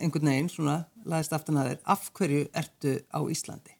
einhvern 0.00 0.32
veginn 0.32 0.50
svona 0.52 0.78
laðist 1.08 1.36
aftan 1.36 1.60
að 1.60 1.72
þér. 1.72 1.84
Af 1.96 2.08
hverju 2.16 2.46
ertu 2.62 2.96
á 3.10 3.20
Íslandi? 3.32 3.76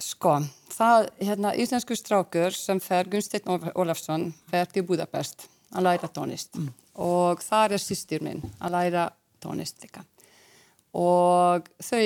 Sko, 0.00 0.38
það, 0.72 1.10
hérna, 1.20 1.52
íslensku 1.60 1.96
strákur 1.98 2.54
sem 2.56 2.80
fer 2.80 3.08
Gunsteinn 3.12 3.72
Ólafsson 3.76 4.30
fer 4.48 4.70
til 4.72 4.86
Budapest 4.88 5.44
að 5.76 5.86
læra 5.86 6.08
tónlist 6.08 6.56
mm. 6.56 6.70
og 7.04 7.42
þar 7.44 7.76
er 7.76 7.82
sýstir 7.82 8.24
minn 8.24 8.40
að 8.58 8.74
læra 8.78 9.04
tónlist 9.44 9.84
líka 9.84 10.02
og 10.96 11.68
þau 11.84 12.02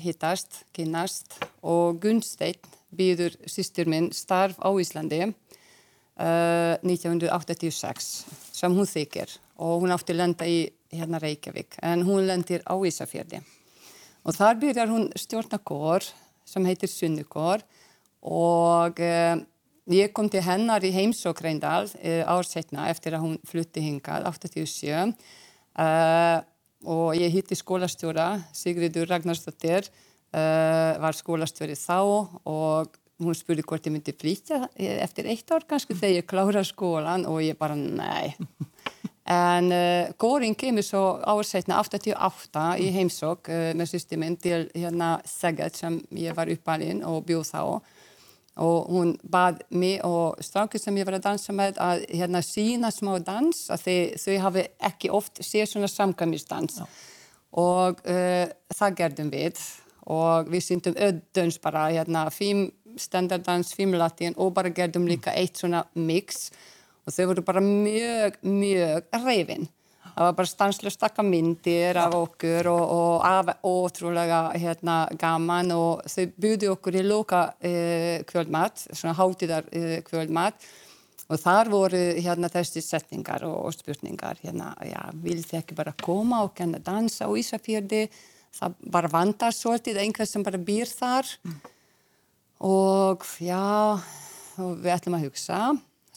hittast, 0.00 0.62
kynast 0.72 1.38
og 1.62 2.00
Gunsteinn 2.02 2.60
býður 2.92 3.36
sýstir 3.48 3.88
minn 3.88 4.10
starf 4.12 4.58
á 4.60 4.68
Íslandi 4.72 5.24
uh, 5.28 6.76
1986 6.84 8.12
sem 8.52 8.76
hún 8.76 8.88
þykir. 8.88 9.32
Og 9.62 9.84
hún 9.84 9.94
átti 9.94 10.14
að 10.14 10.22
lenda 10.22 10.48
í 10.48 10.64
hérna 10.92 11.20
Reykjavík 11.22 11.78
en 11.82 12.04
hún 12.06 12.26
lendir 12.28 12.64
á 12.68 12.74
Ísafjörði 12.76 13.40
og 14.22 14.36
þar 14.36 14.58
byrjar 14.60 14.90
hún 14.92 15.08
stjórnakor 15.18 16.06
sem 16.46 16.66
heitir 16.68 16.90
Sunnukor 16.90 17.64
og 18.22 19.00
uh, 19.02 19.40
ég 19.90 20.12
kom 20.14 20.28
til 20.30 20.44
hennar 20.46 20.84
í 20.84 20.92
heimsók 20.94 21.42
reyndal 21.42 21.88
uh, 21.88 22.22
ár 22.28 22.46
setna 22.46 22.88
eftir 22.92 23.16
að 23.16 23.24
hún 23.26 23.38
flutti 23.48 23.82
hingað 23.82 24.28
87 24.30 24.92
uh, 24.92 26.42
og 26.92 27.18
ég 27.18 27.32
hitti 27.32 27.56
skólastjóra 27.58 28.34
Sigriður 28.56 29.08
Ragnarsdóttir 29.10 29.88
var 30.32 31.12
skólastjóri 31.12 31.74
þá 31.76 31.98
og 32.48 32.94
hún 33.22 33.36
spurði 33.36 33.64
hvort 33.68 33.86
ég 33.86 33.92
myndi 33.94 34.14
flytja 34.16 34.62
eftir 34.76 35.28
eitt 35.28 35.50
ár 35.52 35.66
kannski 35.68 35.96
þegar 35.98 36.14
ég 36.16 36.28
klára 36.28 36.62
skólan 36.64 37.26
og 37.28 37.42
ég 37.44 37.58
bara 37.60 37.76
nei. 37.78 38.32
En 39.32 39.70
uh, 39.70 40.10
Góring 40.18 40.56
kemur 40.58 40.82
svo 40.82 41.02
ársætna 41.22 41.78
88 41.78 42.64
í 42.82 42.88
heimsók 42.90 43.46
uh, 43.54 43.70
með 43.78 43.92
systeminn 43.92 44.34
til 44.34 44.64
hérna 44.74 45.14
Segat 45.28 45.78
sem 45.78 46.00
ég 46.18 46.34
var 46.34 46.50
uppalinn 46.50 47.04
og 47.06 47.22
bjóð 47.28 47.52
þá 47.52 47.62
og 48.60 48.90
hún 48.92 49.14
bað 49.24 49.62
mig 49.70 50.02
og 50.04 50.40
strákið 50.44 50.82
sem 50.82 50.98
ég 51.00 51.08
var 51.08 51.16
að 51.16 51.24
dansa 51.28 51.54
með 51.56 51.78
að 51.80 52.02
hérna 52.12 52.42
sína 52.44 52.90
smá 52.92 53.14
dans 53.24 53.62
að 53.72 53.86
þau, 53.86 53.96
þau 54.24 54.36
hafi 54.44 54.66
ekki 54.90 55.12
oft 55.12 55.40
séð 55.40 55.70
svona 55.70 55.88
samkvæmistans 55.88 56.82
og 57.52 58.02
uh, 58.04 58.44
það 58.72 58.98
gerðum 59.00 59.32
við. 59.32 59.64
Og 60.12 60.48
við 60.50 60.64
syndum 60.66 60.96
öddöns 60.98 61.60
bara 61.62 61.86
hérna 61.92 62.26
fím 62.34 62.66
standardans, 62.98 63.70
fím 63.76 63.94
latín 63.94 64.34
og 64.36 64.50
bara 64.56 64.72
gerðum 64.74 65.06
líka 65.08 65.34
eitt 65.38 65.60
svona 65.60 65.84
mix. 65.94 66.50
Og 67.06 67.14
þau 67.14 67.28
voru 67.30 67.44
bara 67.46 67.62
mjög, 67.62 68.40
mjög 68.42 69.06
reyfin. 69.22 69.68
Það 70.12 70.26
var 70.26 70.34
bara 70.36 70.50
stanslust 70.50 71.00
takka 71.00 71.24
myndir 71.24 71.96
af 71.96 72.12
okkur 72.18 72.68
og, 72.68 72.82
og 72.92 73.24
af 73.24 73.52
ótrúlega 73.64 74.40
hérna, 74.60 74.96
gaman 75.18 75.72
og 75.72 76.02
þau 76.12 76.26
búði 76.44 76.68
okkur 76.68 76.98
í 77.00 77.04
loka 77.06 77.42
eh, 77.64 78.24
kvöldmat, 78.28 78.86
svona 78.92 79.16
hátíðar 79.16 79.70
eh, 79.72 80.00
kvöldmat. 80.04 80.66
Og 81.32 81.40
þar 81.40 81.70
voru 81.72 82.00
hérna 82.18 82.50
þessi 82.52 82.82
setningar 82.84 83.46
og, 83.48 83.56
og 83.70 83.72
spurningar 83.72 84.40
hérna, 84.42 84.74
já, 84.84 85.00
vil 85.22 85.40
þið 85.40 85.60
ekki 85.62 85.78
bara 85.78 85.94
koma 85.96 86.42
og 86.44 86.52
kenna 86.58 86.82
dansa 86.82 87.24
á 87.24 87.32
Ísafjörði, 87.32 88.02
það 88.52 88.74
bara 88.92 89.12
vandar 89.14 89.56
svolítið 89.56 90.02
einhvers 90.02 90.34
sem 90.34 90.44
bara 90.44 90.60
býr 90.60 90.92
þar. 90.92 91.30
Mm. 91.46 91.60
og 92.62 93.24
já, 93.42 93.64
og 94.60 94.76
við 94.84 94.92
ætlum 94.92 95.16
að 95.16 95.24
hugsa 95.30 95.62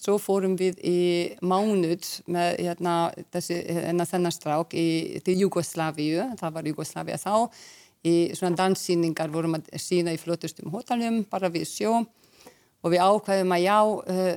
Svo 0.06 0.20
fórum 0.22 0.54
við 0.60 0.78
í 0.86 0.98
mánuð 1.42 2.06
með 2.30 2.60
hérna, 2.60 2.96
þessi, 3.34 3.56
hérna, 3.74 4.06
þennan 4.06 4.34
strák 4.36 4.76
í, 4.78 4.88
til 5.26 5.34
Jugoslávíu, 5.40 6.28
það 6.38 6.58
var 6.58 6.70
Jugoslávia 6.70 7.18
þá, 7.18 7.50
í 8.06 8.14
svona 8.38 8.60
danssýningar 8.60 9.34
vorum 9.34 9.58
að 9.58 9.72
sína 9.82 10.14
í 10.14 10.20
flottustum 10.22 10.70
hótalum, 10.74 11.24
bara 11.32 11.50
við 11.50 11.66
sjó 11.72 11.96
og 12.04 12.94
við 12.94 13.02
ákveðum 13.02 13.56
að 13.56 13.66
já, 13.66 13.80
uh, 13.82 14.36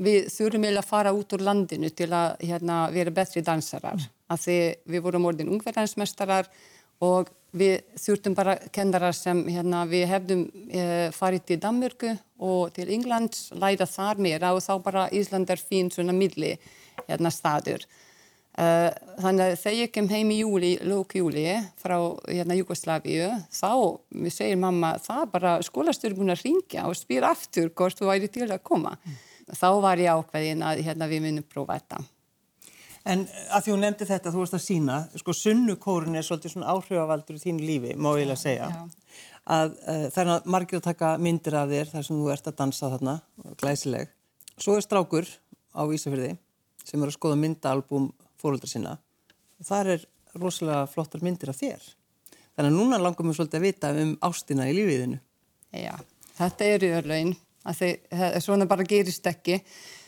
við 0.00 0.30
þurfum 0.32 0.66
að 0.70 0.88
fara 0.88 1.12
út 1.12 1.36
úr 1.36 1.44
landinu 1.44 1.92
til 1.92 2.08
að 2.16 2.40
hérna, 2.40 2.78
vera 2.94 3.12
betri 3.12 3.44
dansarar. 3.44 4.00
Mm. 4.00 4.10
Af 4.32 4.46
því 4.46 4.58
við 4.94 5.04
vorum 5.04 5.28
orðin 5.28 5.52
ungverðansmestarar 5.52 6.48
og 7.04 7.28
við 7.52 7.80
þurftum 8.00 8.36
bara 8.36 8.56
kennarar 8.72 9.16
sem 9.16 9.42
hérna, 9.48 9.84
við 9.88 10.06
hefðum 10.10 10.44
uh, 10.48 11.08
farið 11.14 11.48
til 11.50 11.58
Danmörku 11.62 12.12
og 12.42 12.72
til 12.76 12.88
Englands, 12.94 13.50
læra 13.54 13.86
þar 13.88 14.22
meira 14.24 14.54
og 14.56 14.62
þá 14.64 14.72
bara 14.84 15.10
Ísland 15.12 15.52
er 15.52 15.60
fín 15.60 15.92
svona 15.92 16.14
milli 16.16 16.56
hérna 17.06 17.32
staður. 17.32 17.84
Uh, 18.52 18.90
þannig 19.16 19.46
að 19.46 19.58
þegar 19.62 19.76
ég 19.78 19.92
kem 19.92 20.08
heim 20.12 20.32
í 20.32 20.38
júli, 20.42 20.72
lók 20.84 21.14
júli 21.16 21.46
frá 21.80 21.96
hérna 22.26 22.56
Jugosláfíu, 22.58 23.30
þá 23.48 23.70
við 24.12 24.34
segir 24.34 24.60
mamma, 24.60 24.96
það 25.00 25.28
bara 25.32 25.54
að 25.60 26.42
ringja 26.44 26.88
og 26.88 26.98
spýr 26.98 27.24
aftur 27.24 27.70
hvort 27.72 27.96
þú 27.96 28.10
væri 28.10 28.28
til 28.32 28.50
að 28.50 28.60
koma. 28.64 28.96
Mm. 29.00 29.20
Þá 29.52 29.68
var 29.82 30.00
ég 30.00 30.12
ákveðin 30.12 30.64
að 30.64 30.84
hérna, 30.86 31.08
við 31.08 31.24
munum 31.24 31.48
prófa 31.48 31.80
þetta. 31.80 32.04
En 33.02 33.24
að 33.50 33.64
því 33.64 33.72
hún 33.72 33.80
nefndi 33.82 34.06
þetta, 34.06 34.30
þú 34.30 34.44
varst 34.44 34.54
að 34.54 34.62
sína, 34.62 34.98
sko 35.18 35.34
sunnukórun 35.34 36.14
er 36.14 36.26
svolítið 36.26 36.54
svona 36.54 36.70
áhrifavaldur 36.70 37.38
í 37.38 37.42
þínu 37.42 37.64
lífi, 37.66 37.94
má 37.98 38.12
ég 38.14 38.28
lega 38.28 38.38
segja. 38.38 38.68
Já 38.70 39.02
að 39.50 39.72
uh, 39.74 40.06
það 40.14 40.22
er 40.22 40.50
margir 40.54 40.78
að 40.78 40.86
taka 40.86 41.16
myndir 41.18 41.56
af 41.58 41.70
þér 41.70 41.90
þar 41.90 42.06
sem 42.06 42.18
þú 42.18 42.28
ert 42.32 42.48
að 42.48 42.58
dansa 42.60 42.90
þarna, 42.92 43.14
glæsileg. 43.58 44.12
Svo 44.54 44.76
er 44.78 44.84
strákur 44.84 45.28
á 45.74 45.82
Ísafjörði 45.82 46.36
sem 46.86 47.02
er 47.02 47.10
að 47.10 47.16
skoða 47.16 47.40
myndaalbum 47.40 48.10
fóröldra 48.42 48.70
sinna 48.70 48.96
þar 49.62 49.94
er 49.96 50.06
rosalega 50.38 50.86
flottar 50.90 51.22
myndir 51.22 51.52
af 51.52 51.58
þér. 51.58 51.82
Þannig 52.52 52.72
að 52.72 52.76
núna 52.76 52.98
langum 53.00 53.30
við 53.30 53.38
svolítið 53.38 53.58
að 53.58 53.66
vita 53.66 53.92
um 54.02 54.16
ástina 54.26 54.66
í 54.68 54.74
lífiðinu. 54.76 55.18
Já, 55.72 55.94
þetta 56.38 56.68
er 56.68 56.86
í 56.86 56.92
örlögin, 57.64 58.40
svona 58.40 58.66
bara 58.66 58.82
gerist 58.82 59.26
ekki. 59.26 59.60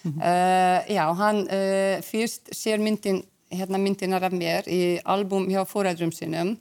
Mm 0.04 0.12
-hmm. 0.12 0.20
uh, 0.20 0.94
já, 0.96 1.14
hann 1.14 1.38
uh, 1.48 2.02
fyrst 2.02 2.50
sér 2.52 2.78
myndin, 2.78 3.22
hérna 3.50 3.78
myndinar 3.78 4.22
af 4.22 4.32
mér 4.32 4.68
í 4.68 5.00
album 5.04 5.46
hjá 5.48 5.64
fóröldrum 5.64 6.12
sinum 6.12 6.58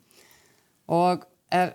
og 0.88 1.26
er 1.52 1.74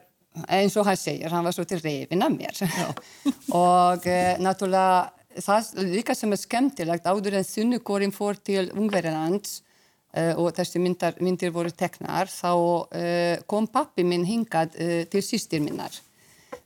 eins 0.49 0.77
og 0.77 0.87
hann 0.87 0.97
segir, 0.97 1.31
hann 1.31 1.45
var 1.45 1.53
svo 1.53 1.65
til 1.65 1.81
reyfin 1.81 2.23
af 2.23 2.31
mér 2.31 2.63
og 3.65 4.07
e, 4.07 4.37
náttúrulega 4.39 5.11
það 5.45 5.73
líka 5.93 6.15
sem 6.15 6.33
er 6.33 6.37
skemmtilegt 6.37 7.07
áður 7.07 7.35
en 7.35 7.45
þunnugórin 7.45 8.15
fór 8.15 8.39
til 8.45 8.71
Ungverðinlands 8.71 9.63
og 10.37 10.55
þessi 10.57 10.79
myndar, 10.79 11.15
myndir 11.21 11.51
voru 11.51 11.71
teknar 11.71 12.27
þá 12.27 13.45
kom 13.47 13.67
pappi 13.67 14.05
minn 14.05 14.25
hingað 14.25 14.79
til 15.11 15.23
sýstir 15.23 15.61
minnar 15.61 15.93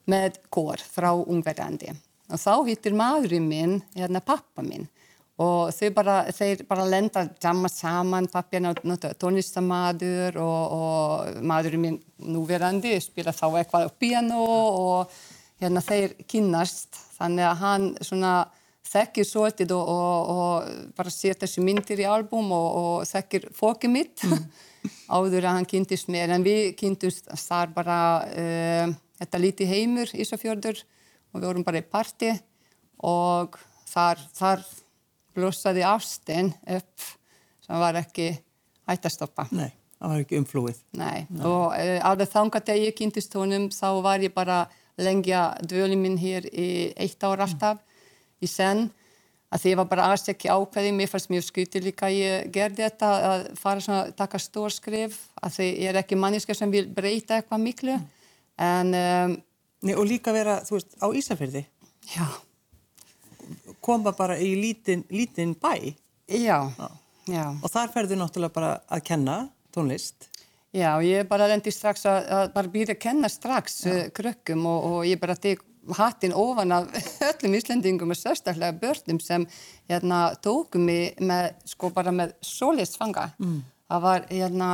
með 0.05 0.39
kór 0.49 0.77
frá 0.77 1.11
Ungverðandi 1.13 1.91
og 2.31 2.39
þá 2.39 2.53
hittir 2.69 2.95
maðurinn 2.97 3.47
minn 3.47 3.79
hérna 3.95 4.21
pappa 4.23 4.63
minn. 4.65 4.87
Og 5.41 5.71
þau 5.73 5.89
bara, 5.95 6.15
þeir 6.29 6.61
bara 6.69 6.85
lenda 6.85 7.23
saman, 7.73 8.29
pappi 8.29 8.59
er 8.59 8.67
náttúrulega 8.67 9.15
tónlistamadur 9.17 10.37
og, 10.43 10.75
og 10.77 11.39
madurinn 11.41 11.81
minn 11.81 12.01
núverandi 12.21 12.93
spila 13.01 13.33
þá 13.33 13.47
eitthvað 13.49 13.87
á 13.89 13.91
piano 13.97 14.43
og 14.43 15.15
hérna 15.59 15.81
þeir 15.81 16.13
kynast 16.29 16.99
þannig 17.17 17.49
að 17.49 17.63
hann 17.63 17.87
svona 18.05 18.33
þekkir 18.93 19.25
svolítið 19.25 19.73
og, 19.73 19.89
og, 19.89 20.29
og 20.35 20.93
bara 20.99 21.11
sér 21.13 21.39
þessi 21.41 21.63
myndir 21.65 22.03
í 22.03 22.05
album 22.05 22.53
og 22.53 23.07
þekkir 23.09 23.49
fókið 23.57 23.93
mitt. 23.95 24.23
Mm. 24.27 24.45
áður 25.15 25.47
að 25.47 25.57
hann 25.57 25.69
kynntist 25.69 26.09
mér. 26.11 26.33
En 26.35 26.45
við 26.45 26.73
kynntust 26.79 27.29
þar 27.45 27.73
bara 27.75 27.99
uh, 28.27 28.93
þetta 29.21 29.41
líti 29.41 29.67
heimur 29.69 30.11
Ísafjörður 30.13 30.83
og 31.33 31.41
við 31.41 31.49
vorum 31.49 31.65
bara 31.65 31.81
í 31.81 31.85
parti 31.85 32.31
og 33.03 33.57
þar, 33.89 34.21
þar 34.37 34.63
blósaði 35.33 35.85
ástinn 35.87 36.51
upp 36.69 37.07
sem 37.63 37.79
var 37.81 37.97
ekki 37.99 38.29
hægt 38.87 39.07
að 39.07 39.15
stoppa. 39.15 39.47
Nei, 39.55 39.71
það 39.97 40.13
var 40.13 40.23
ekki 40.23 40.39
umflúið. 40.41 40.81
Nei, 40.99 41.25
Nei. 41.27 41.45
og 41.49 41.75
e, 41.77 41.99
alveg 42.05 42.31
þangat 42.31 42.73
að 42.73 42.83
ég 42.85 42.97
kynntist 42.97 43.37
honum 43.39 43.69
þá 43.73 43.87
var 44.05 44.23
ég 44.23 44.33
bara 44.35 44.63
lengja 45.01 45.47
dvöli 45.65 45.97
minn 45.97 46.19
hér 46.21 46.45
í 46.51 46.67
eitt 47.01 47.23
ár 47.25 47.41
alltaf 47.41 47.79
mm. 47.79 48.03
í 48.45 48.49
senn 48.51 48.89
að 49.53 49.61
því 49.61 49.71
ég 49.71 49.79
var 49.79 49.89
bara 49.89 50.05
aðeins 50.09 50.29
ekki 50.33 50.49
ákveði, 50.49 50.91
mér 50.97 51.09
fannst 51.09 51.29
mjög 51.29 51.47
skutið 51.47 51.87
líka 51.87 52.07
að 52.09 52.17
ég 52.17 52.51
gerði 52.53 52.85
þetta 52.87 53.09
að 53.29 53.47
fara 53.61 53.83
svona 53.85 54.03
að 54.03 54.13
taka 54.17 54.41
stór 54.41 54.73
skrif 54.73 55.17
að 55.41 55.57
því 55.57 55.67
ég 55.69 55.89
er 55.91 55.99
ekki 56.01 56.17
manniska 56.17 56.55
sem 56.57 56.73
vil 56.73 56.85
breyta 56.89 57.39
eitthvað 57.39 57.65
miklu 57.65 57.97
mm. 57.97 58.13
en... 58.69 58.95
Um, 59.01 59.41
Nei, 59.83 59.93
og 59.99 60.07
líka 60.07 60.31
vera, 60.35 60.61
þú 60.63 60.77
veist, 60.79 60.97
á 60.99 61.07
Ísafjörði? 61.11 61.65
Já 62.15 62.25
koma 63.83 64.13
bara 64.15 64.37
í 64.39 64.53
lítinn 64.59 65.03
lítin 65.11 65.55
bæ. 65.59 65.93
Já, 66.27 66.71
Já, 66.77 66.87
Já. 67.27 67.45
og 67.61 67.69
þar 67.71 67.91
ferðu 67.93 68.19
náttúrulega 68.19 68.55
bara 68.55 68.71
að 68.87 69.03
kenna 69.09 69.35
tónlist. 69.75 70.29
Já, 70.73 70.97
ég 71.05 71.27
bara 71.29 71.47
lendi 71.51 71.71
strax 71.71 72.07
að, 72.09 72.23
að 72.33 72.47
bara 72.55 72.71
býða 72.73 72.95
að 72.95 73.03
kenna 73.03 73.29
strax 73.29 73.83
uh, 73.85 73.99
krökkum 74.15 74.65
og, 74.65 74.87
og 74.89 75.05
ég 75.05 75.19
bara 75.21 75.35
tek 75.37 75.61
hattin 75.97 76.33
ofan 76.33 76.71
af 76.71 76.89
öllum 77.29 77.57
Íslandingum 77.59 78.15
og 78.15 78.17
sérstaklega 78.17 78.73
börnum 78.79 79.19
sem 79.21 79.45
hérna 79.91 80.33
tókum 80.41 80.87
mig 80.87 81.19
með, 81.19 81.51
sko 81.75 81.91
bara 81.93 82.15
með 82.15 82.33
solisfanga. 82.41 83.29
Mm. 83.37 83.61
Það 83.91 84.05
var 84.07 84.27
hérna, 84.31 84.69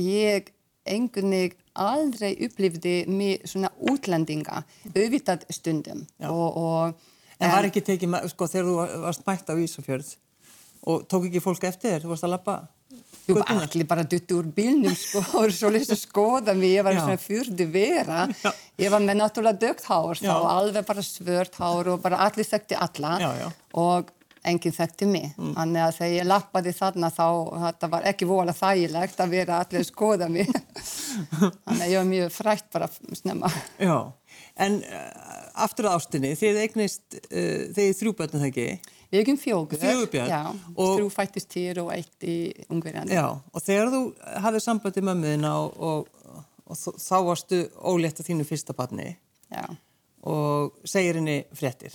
ég 0.00 0.50
einhvern 0.90 1.34
veginn 1.34 1.62
aldrei 1.76 2.32
upplifði 2.46 2.94
mig 3.12 3.42
svona 3.48 3.70
útlendinga, 3.90 4.62
auðvitað 4.94 5.44
stundum. 5.52 6.06
Og, 6.24 6.46
og 6.56 7.04
En 7.36 7.52
var 7.52 7.68
ekki 7.68 7.82
tekið, 7.84 8.16
sko, 8.32 8.48
þegar 8.48 8.70
þú 8.70 9.02
varst 9.02 9.26
mætt 9.26 9.52
á 9.52 9.54
Ísafjörð 9.60 10.14
og 10.86 11.04
tók 11.10 11.26
ekki 11.28 11.42
fólk 11.44 11.66
eftir 11.68 11.92
þér, 11.92 12.04
þú 12.06 12.12
varst 12.14 12.26
að 12.26 12.32
lappa? 12.32 12.56
Jú, 13.26 13.40
allir 13.42 13.86
bara 13.90 14.04
dutti 14.06 14.36
úr 14.36 14.46
bílnum, 14.54 14.94
sko, 14.96 15.20
og 15.42 15.52
svo 15.52 15.68
lýst 15.74 15.92
að 15.92 16.00
skoða 16.04 16.54
mig, 16.56 16.76
ég 16.78 16.86
var 16.86 16.96
svona 16.96 17.18
fyrdi 17.20 17.66
vera, 17.68 18.24
já. 18.30 18.52
ég 18.80 18.92
var 18.94 19.02
með 19.02 19.18
náttúrulega 19.20 19.60
dögt 19.66 19.88
hár, 19.90 20.20
þá 20.20 20.34
alveg 20.54 20.86
bara 20.86 21.04
svört 21.04 21.58
hár 21.58 21.90
og 21.92 22.04
bara 22.04 22.22
allir 22.28 22.46
þekkti 22.46 22.78
alla. 22.86 23.16
Já, 23.20 23.30
já. 23.42 23.48
og 23.82 24.14
enginn 24.50 24.74
þekkti 24.76 25.08
mig, 25.10 25.30
mm. 25.36 25.54
þannig 25.56 25.82
að 25.84 25.94
þegar 25.98 26.14
ég 26.14 26.28
lappaði 26.30 26.74
þarna 26.76 27.10
þá, 27.14 27.26
þetta 27.64 27.90
var 27.92 28.08
ekki 28.10 28.28
vola 28.30 28.54
þægilegt 28.56 29.22
að 29.22 29.34
vera 29.36 29.60
allir 29.62 29.82
að 29.82 29.88
skoða 29.88 30.28
mig, 30.32 30.50
þannig 31.64 31.84
að 31.86 31.92
ég 31.92 31.98
var 31.98 32.10
mjög 32.10 32.34
frætt 32.34 32.68
bara 32.74 32.90
snemma. 32.90 33.50
Já, 33.82 33.96
en 34.66 34.78
uh, 34.82 35.06
aftur 35.66 35.90
á 35.90 35.96
ástinni, 35.96 36.34
þið 36.38 36.60
eignist, 36.64 37.06
uh, 37.26 37.66
þið 37.76 37.82
er 37.86 37.98
þrjúbötnum 38.00 38.44
það 38.44 38.50
ekki? 38.52 38.94
Við 39.06 39.22
eigum 39.22 39.38
fjókur. 39.38 39.78
Fjögurbjörn. 39.80 40.32
Já, 40.32 40.42
og 40.74 40.96
þrjú 40.96 41.10
fættist 41.14 41.50
týr 41.52 41.78
og 41.84 41.92
eitt 41.94 42.26
í 42.26 42.38
Ungverjani. 42.66 43.14
Já, 43.14 43.28
og 43.30 43.62
þegar 43.62 43.92
þú 43.94 44.02
hafið 44.42 44.64
sambandi 44.64 45.04
mömmuðina 45.06 45.52
og, 45.62 45.76
og, 45.78 46.42
og 46.66 46.80
þá 46.98 47.16
varstu 47.28 47.62
ólétt 47.86 48.22
að 48.22 48.32
þínu 48.32 48.48
fyrsta 48.48 48.74
barni 48.76 49.12
og 50.26 50.74
segir 50.88 51.20
henni 51.20 51.38
frettir. 51.54 51.94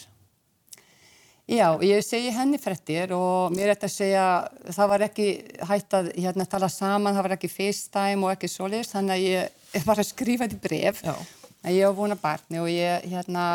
Já, 1.52 1.68
ég 1.84 2.00
segi 2.06 2.32
henni 2.32 2.60
frettir 2.62 3.12
og 3.12 3.52
mér 3.52 3.74
er 3.74 3.76
þetta 3.76 3.90
að 3.90 3.96
segja, 3.98 4.26
það 4.72 4.92
var 4.94 5.04
ekki 5.10 5.28
hægt 5.68 5.98
að 5.98 6.08
hérna, 6.16 6.46
tala 6.48 6.70
saman, 6.72 7.18
það 7.18 7.26
var 7.28 7.36
ekki 7.36 7.52
FaceTime 7.52 8.24
og 8.24 8.32
ekki 8.32 8.50
solis, 8.52 8.94
þannig 8.94 9.18
að 9.18 9.26
ég 9.26 9.86
var 9.90 10.00
að 10.00 10.08
skrifa 10.08 10.48
þetta 10.48 10.64
bref. 10.64 11.04
Já. 11.04 11.16
Ég 11.70 11.86
var 11.86 11.98
vona 11.98 12.18
barni 12.18 12.62
og 12.62 12.70
ég 12.72 13.04
hérna 13.12 13.46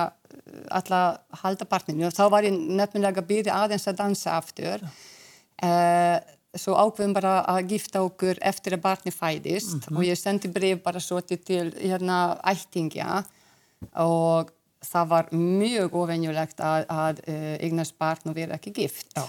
alla 0.70 1.00
halda 1.42 1.66
barninu 1.68 2.06
og 2.06 2.14
þá 2.14 2.24
var 2.30 2.46
ég 2.46 2.54
nefnilega 2.54 3.22
að 3.22 3.30
byrja 3.30 3.60
aðeins 3.62 3.86
að 3.90 3.98
dansa 4.00 4.36
aftur 4.38 4.84
uh, 4.86 6.16
svo 6.56 6.76
ákveðum 6.76 7.14
bara 7.16 7.38
að 7.50 7.72
gifta 7.74 8.02
okkur 8.04 8.40
eftir 8.44 8.76
að 8.76 8.84
barni 8.84 9.12
fæðist 9.14 9.74
mm 9.74 9.80
-hmm. 9.80 9.96
og 9.96 10.04
ég 10.04 10.18
sendi 10.18 10.48
bref 10.48 10.82
bara 10.82 11.00
svo 11.00 11.20
til 11.20 11.72
hérna 11.80 12.38
ættingja 12.44 13.24
og 13.94 14.52
það 14.86 15.10
var 15.14 15.32
mjög 15.34 15.98
ofennjulegt 16.02 16.62
að, 16.64 16.86
að 16.92 17.24
uh, 17.26 17.56
eignast 17.64 17.96
barn 18.00 18.32
og 18.32 18.38
vera 18.38 18.58
ekki 18.58 18.74
gift 18.76 19.16
Já. 19.16 19.24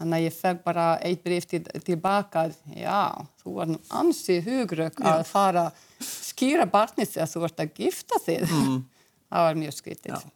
þannig 0.00 0.18
að 0.18 0.26
ég 0.26 0.38
feg 0.38 0.62
bara 0.66 0.86
eitt 1.04 1.24
bref 1.26 1.48
til, 1.50 1.62
tilbaka 1.86 2.46
já, 2.74 3.26
þú 3.42 3.58
var 3.58 3.72
nú 3.72 3.80
ansi 4.00 4.40
hugrökk 4.44 5.02
að 5.04 5.26
fara 5.28 5.68
skýra 6.04 6.68
barnið 6.70 7.16
þegar 7.16 7.34
þú 7.34 7.44
vart 7.46 7.66
að 7.66 7.84
gifta 7.84 8.22
þig 8.24 8.48
mm. 8.48 8.80
það 9.30 9.48
var 9.48 9.62
mjög 9.64 9.78
skritið 9.80 10.32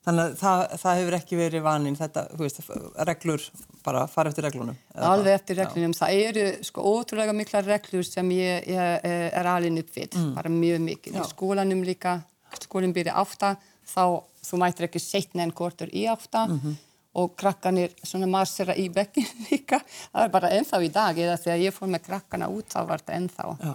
Þannig 0.00 0.22
að 0.30 0.36
það, 0.40 0.62
það 0.80 0.98
hefur 0.98 1.14
ekki 1.18 1.36
verið 1.36 1.64
vaninn 1.64 1.96
þetta, 1.98 2.22
þú 2.32 2.44
veist, 2.46 2.60
reglur, 3.04 3.42
bara 3.84 4.04
fara 4.08 4.30
eftir 4.32 4.46
reglunum. 4.46 4.78
Alveg 4.96 5.34
eftir 5.36 5.58
reglunum. 5.60 5.92
Já. 5.92 5.98
Það 5.98 6.20
eru 6.28 6.44
sko 6.64 6.84
ótrúlega 6.88 7.34
mikla 7.36 7.60
reglur 7.66 8.06
sem 8.08 8.30
ég, 8.32 8.70
ég 8.72 9.04
er 9.04 9.50
alveg 9.50 9.82
uppvitt, 9.82 10.16
mm. 10.16 10.30
bara 10.38 10.52
mjög 10.54 10.80
mikil. 10.86 11.12
Í 11.20 11.26
skólanum 11.28 11.84
líka, 11.84 12.16
skólinn 12.64 12.96
byrja 12.96 13.18
átta, 13.20 13.52
þá 13.94 14.22
þú 14.46 14.62
mætir 14.62 14.88
ekki 14.88 15.02
setna 15.02 15.44
en 15.44 15.52
kortur 15.52 15.90
í 15.92 16.06
átta 16.08 16.46
mm 16.46 16.60
-hmm. 16.60 16.78
og 17.14 17.36
krakkanir 17.36 17.92
svona 18.02 18.26
marsera 18.26 18.74
í 18.76 18.88
bekkin 18.88 19.26
líka. 19.50 19.80
Það 20.12 20.24
er 20.24 20.30
bara 20.30 20.50
ennþá 20.50 20.82
í 20.84 20.92
dag, 20.92 21.18
eða 21.18 21.36
þegar 21.36 21.58
ég 21.58 21.74
fór 21.74 21.88
með 21.88 22.06
krakkana 22.08 22.48
út 22.48 22.66
þá 22.68 22.86
var 22.86 22.98
þetta 22.98 23.16
ennþá. 23.18 23.56
Já. 23.62 23.74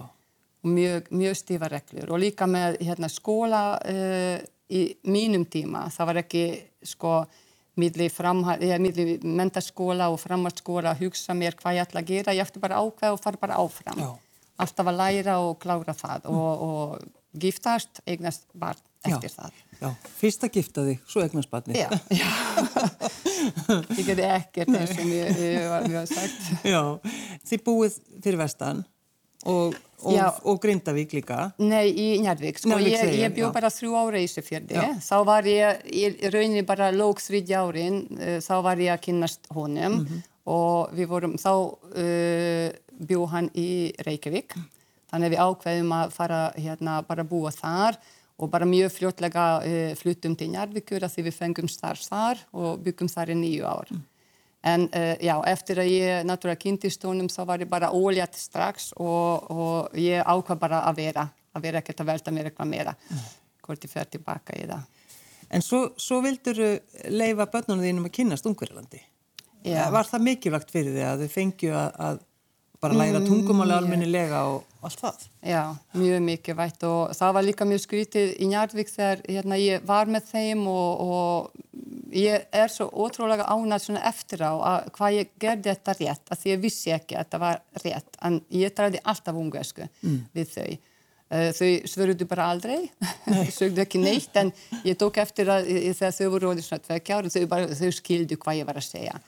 Mjög, 0.62 1.10
mjög 1.10 1.34
stífa 1.36 1.68
reglur 1.68 2.10
og 2.10 2.18
líka 2.18 2.46
með 2.46 2.80
hérna, 2.80 3.08
skóla... 3.08 3.78
Uh, 3.84 4.40
í 4.72 4.86
mínum 5.06 5.46
tíma. 5.48 5.86
Það 5.94 6.10
var 6.10 6.20
ekki 6.22 6.44
sko 6.86 7.16
milli, 7.80 8.08
milli 8.82 9.06
mentaskóla 9.22 10.08
og 10.12 10.20
framhaldsskóla 10.22 10.94
að 10.94 11.06
hugsa 11.06 11.36
mér 11.36 11.56
hvað 11.58 11.78
ég 11.78 11.86
ætla 11.86 12.02
að 12.02 12.10
gera. 12.12 12.36
Ég 12.36 12.46
ætti 12.46 12.62
bara 12.62 12.80
ákveða 12.82 13.14
og 13.14 13.22
fara 13.22 13.42
bara 13.42 13.60
áfram. 13.62 14.00
Já. 14.02 14.10
Alltaf 14.64 14.88
að 14.88 14.98
læra 15.02 15.38
og 15.44 15.58
klára 15.60 15.92
það 15.92 16.30
mm. 16.30 16.36
og, 16.40 16.66
og 16.66 17.40
giftast, 17.42 18.00
eignast 18.08 18.46
barn 18.56 18.80
eftir 19.04 19.28
já. 19.28 19.34
það. 19.36 19.58
Já, 19.76 19.90
fyrst 20.16 20.44
að 20.46 20.58
gifta 20.58 20.84
þig, 20.86 21.00
svo 21.10 21.22
eignast 21.24 21.50
barni. 21.52 21.76
Já, 21.76 21.88
já. 22.10 22.30
ég 23.98 24.04
geti 24.06 24.24
ekkert 24.24 24.72
eins 24.72 24.94
og 24.96 25.08
mér 25.10 25.90
var 25.92 26.06
sagt. 26.10 26.52
Já, 26.64 26.80
þið 27.48 27.64
búið 27.66 27.98
fyrir 28.24 28.40
vestan 28.40 28.84
og, 29.46 29.76
og, 30.02 30.38
og 30.48 30.60
Grindavík 30.62 31.12
líka? 31.18 31.50
Nei, 31.60 31.90
í 31.92 32.06
Njarvík. 32.24 32.60
Sko, 32.62 32.78
ég, 32.82 33.04
ég 33.20 33.34
bjó 33.36 33.50
bara 33.54 33.70
þrjú 33.72 33.98
ára 34.00 34.22
í 34.22 34.26
Ísafjörði. 34.26 34.86
Þá 35.04 35.16
var 35.28 35.50
ég, 35.50 35.84
ég 35.92 36.24
rauninni 36.32 36.64
bara 36.66 36.90
lók 36.94 37.20
þrýdja 37.24 37.62
árin, 37.66 38.02
uh, 38.16 38.38
þá 38.44 38.54
var 38.66 38.82
ég 38.82 38.96
að 38.96 39.04
kynast 39.10 39.46
honum 39.54 40.00
mm 40.00 40.06
-hmm. 40.06 40.24
og 40.56 40.96
við 40.96 41.12
vorum, 41.12 41.36
þá 41.40 41.52
uh, 41.52 42.68
bjó 42.96 43.28
hann 43.34 43.52
í 43.54 43.92
Reykjavík. 44.08 44.56
Þannig 45.12 45.36
við 45.36 45.42
ákveðum 45.44 45.92
að 45.94 46.12
fara 46.16 46.40
hérna 46.56 47.02
bara 47.06 47.24
búa 47.24 47.52
þar 47.54 47.94
og 47.94 48.14
bara 48.52 48.68
mjög 48.68 48.92
fljótlega 48.92 49.46
uh, 49.62 49.94
flutum 49.96 50.36
til 50.36 50.50
Njarvíkur 50.52 51.06
að 51.06 51.14
því 51.14 51.24
við 51.28 51.38
fengum 51.38 51.70
starf 51.72 52.04
þar 52.04 52.42
og 52.52 52.82
byggum 52.84 53.08
þar 53.08 53.32
í 53.32 53.38
nýju 53.40 53.64
ár. 53.64 53.92
Mm. 53.92 54.04
En 54.66 54.84
uh, 54.90 55.14
já, 55.22 55.34
eftir 55.48 55.80
að 55.80 55.92
ég 55.94 56.26
náttúrulega 56.28 56.62
kynntist 56.64 57.06
honum 57.08 57.30
þá 57.32 57.40
var 57.48 57.64
ég 57.64 57.70
bara 57.70 57.92
óljætt 57.94 58.36
strax 58.36 58.90
og, 59.00 59.48
og 59.48 59.98
ég 60.00 60.20
ákvað 60.20 60.62
bara 60.66 60.82
að 60.90 61.00
vera, 61.00 61.26
að 61.56 61.68
vera 61.68 61.80
ekkert 61.80 62.04
að 62.04 62.12
velta 62.12 62.34
mér 62.34 62.50
eitthvað 62.50 62.72
meira, 62.74 62.96
mm. 63.08 63.26
hvort 63.64 63.88
ég 63.88 63.94
fer 63.94 64.12
tilbaka 64.12 64.58
í 64.58 64.68
það. 64.68 64.92
En 65.56 65.62
svo, 65.62 65.84
svo 65.96 66.18
vildur 66.24 66.58
leifa 67.14 67.46
börnunum 67.46 67.84
þínum 67.86 68.08
að 68.08 68.16
kynast 68.18 68.48
Ungverðlandi. 68.50 69.04
Var 69.66 70.06
það 70.06 70.24
mikilvægt 70.26 70.72
fyrir 70.74 70.94
þig 70.94 71.06
að 71.06 71.22
þau 71.22 71.30
fengju 71.32 71.70
að, 71.74 72.00
að 72.08 72.18
bara 72.80 72.96
læra 72.96 73.20
mm, 73.20 73.26
tungumáli 73.26 73.74
alminnilega 73.76 74.42
og 74.50 74.64
allt 74.86 75.00
það? 75.00 75.26
Já, 75.46 75.62
mjög 75.96 76.24
mikilvægt 76.26 76.82
og 76.86 77.14
það 77.16 77.36
var 77.36 77.46
líka 77.46 77.68
mjög 77.68 77.82
skrítið 77.84 78.34
í 78.38 78.48
Njarðvík 78.50 78.90
þegar 78.92 79.22
hérna, 79.28 79.60
ég 79.60 79.86
var 79.86 80.10
með 80.10 80.28
þeim 80.32 80.66
og, 80.70 81.06
og 81.06 82.10
ég 82.16 82.44
er 82.52 82.72
svo 82.72 82.88
ótrúlega 82.92 83.46
ánægt 83.48 83.86
svona 83.86 84.04
eftir 84.08 84.44
á 84.46 84.52
að 84.54 84.90
hvað 84.96 85.16
ég 85.16 85.32
gerði 85.42 85.72
þetta 85.72 85.96
rétt 86.00 86.30
að 86.32 86.42
því 86.42 86.52
ég 86.52 86.66
vissi 86.66 86.92
ekki 86.94 87.16
að 87.16 87.24
þetta 87.24 87.40
var 87.42 87.62
rétt 87.84 88.20
en 88.28 88.42
ég 88.54 88.76
træði 88.76 89.02
alltaf 89.04 89.40
ungarsku 89.40 89.88
mm. 89.88 90.20
við 90.36 90.52
þau 90.52 90.68
uh, 90.70 91.50
þau 91.58 91.70
svöruðu 91.92 92.28
bara 92.30 92.50
aldrei 92.52 92.78
sögðu 93.58 93.84
ekki 93.86 94.02
neitt 94.02 94.36
en 94.40 94.52
ég 94.86 94.98
tók 95.00 95.18
eftir 95.22 95.50
að 95.52 95.70
þegar 95.72 96.14
þau 96.20 96.28
voru 96.36 96.52
orðið 96.52 96.68
svona 96.68 96.86
tvekja 96.86 97.18
ára 97.18 97.32
þau, 97.32 97.74
þau 97.80 97.90
skildu 97.98 98.40
hvað 98.40 98.62
ég 98.62 98.70
var 98.70 98.80
að 98.80 98.88
segja 98.90 99.18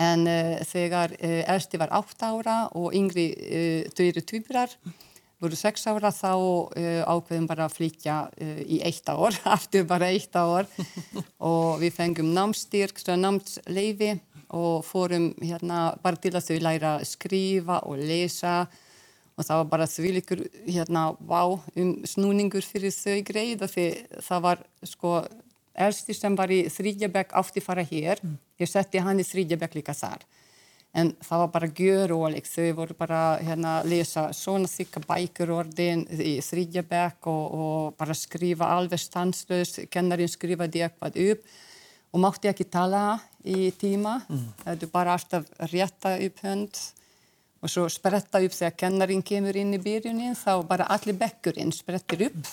en 0.00 0.26
uh, 0.26 0.56
þegar 0.64 1.14
ersti 1.20 1.80
var 1.80 1.92
átt 2.00 2.24
ára 2.24 2.58
og 2.78 2.94
yngri 2.96 3.28
þau 3.92 4.04
eru 4.08 4.24
tvíbrar 4.24 4.74
voru 5.40 5.56
sex 5.56 5.86
ára 5.88 6.10
þá 6.12 6.32
ákveðum 7.08 7.46
bara 7.48 7.64
að 7.64 7.76
flytja 7.78 8.16
í 8.68 8.80
eitt 8.84 9.08
ár, 9.08 9.32
aftur 9.56 9.86
bara 9.88 10.10
eitt 10.12 10.36
ár. 10.36 10.68
Og 11.40 11.80
við 11.80 11.94
fengum 11.96 12.28
námstyrk, 12.36 13.00
námsleifi 13.16 14.18
og 14.50 14.84
fórum 14.84 15.30
hérna 15.40 15.94
bara 16.02 16.18
til 16.20 16.34
að 16.34 16.48
þau 16.48 16.62
læra 16.64 16.94
að 16.98 17.08
skrifa 17.12 17.80
og 17.86 18.00
lesa. 18.02 18.64
Og 19.38 19.46
það 19.46 19.60
var 19.62 19.68
bara 19.70 19.88
þvílikur 19.88 20.42
hérna 20.66 21.04
vá 21.16 21.42
um 21.54 21.92
snúningur 22.04 22.66
fyrir 22.66 22.92
þau 22.92 23.20
greið 23.24 23.64
og 23.64 23.72
því 23.72 23.86
það 24.26 24.42
var 24.44 24.64
sko 24.84 25.14
elsti 25.86 26.14
sem 26.16 26.36
var 26.38 26.52
í 26.52 26.62
þrýdjabæk 26.72 27.34
átti 27.40 27.62
fara 27.64 27.84
hér, 27.86 28.20
mm. 28.22 28.36
ég 28.62 28.70
setti 28.70 29.02
hann 29.02 29.22
í 29.22 29.26
þrýdjabæk 29.26 29.78
líka 29.80 29.96
þar. 29.96 30.22
En 30.90 31.12
það 31.22 31.42
var 31.44 31.50
bara 31.54 31.70
gjör 31.78 32.12
óleik, 32.16 32.48
þau 32.50 32.70
voru 32.80 32.96
bara 32.98 33.20
hérna 33.38 33.76
að 33.78 33.92
lesa 33.92 34.24
svona 34.34 34.66
þykka 34.70 35.04
bækur 35.06 35.52
orðin 35.54 36.02
í 36.10 36.40
þrýdjabæk 36.42 37.28
og, 37.30 37.44
og 37.54 37.98
bara 38.00 38.16
skrifa 38.18 38.72
alveg 38.74 38.98
stanslöst, 38.98 39.84
kennarinn 39.90 40.30
skrifaði 40.30 40.82
eitthvað 40.86 41.20
upp 41.28 41.44
og 42.10 42.24
mátti 42.24 42.50
ekki 42.50 42.66
tala 42.66 43.20
í 43.46 43.70
tíma, 43.78 44.16
mm. 44.26 44.48
er 44.66 44.88
bara 44.90 45.14
alltaf 45.14 45.46
rétta 45.70 46.16
upp 46.26 46.42
hönd 46.42 46.82
og 47.60 47.70
svo 47.70 47.86
spretta 47.92 48.40
upp. 48.42 48.56
Þegar 48.56 48.76
kennarinn 48.82 49.22
kemur 49.26 49.56
inn 49.56 49.76
í 49.76 49.80
byrjunin 49.82 50.34
þá 50.38 50.66
bara 50.66 50.88
allir 50.90 51.18
bekkurinn 51.20 51.72
sprettir 51.74 52.26
upp 52.30 52.50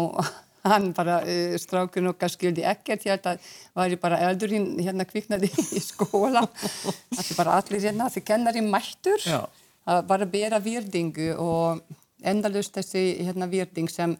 og 0.00 0.20
hann 0.64 0.90
bara, 0.96 1.20
uh, 1.24 1.54
strákun 1.60 2.10
okkar 2.12 2.28
skildi 2.32 2.64
ekkert, 2.68 3.06
ég 3.06 3.14
held 3.16 3.28
að 3.30 3.50
var 3.78 3.88
ég 3.94 4.00
bara 4.02 4.18
eldurinn 4.28 4.74
hérna 4.82 5.06
kviknaði 5.08 5.48
í 5.48 5.80
skóla 5.90 6.46
það 6.54 7.22
er 7.24 7.36
bara 7.38 7.58
allir 7.60 7.80
hérna, 7.86 8.10
því 8.12 8.24
kennari 8.28 8.64
mættur 8.66 9.22
Já. 9.24 9.44
að 9.88 10.02
bara 10.10 10.26
bera 10.28 10.58
výrdingu 10.60 11.30
og 11.40 11.80
endalust 12.22 12.74
þessi 12.76 13.06
hérna 13.24 13.48
výrding 13.48 13.88
sem 13.88 14.16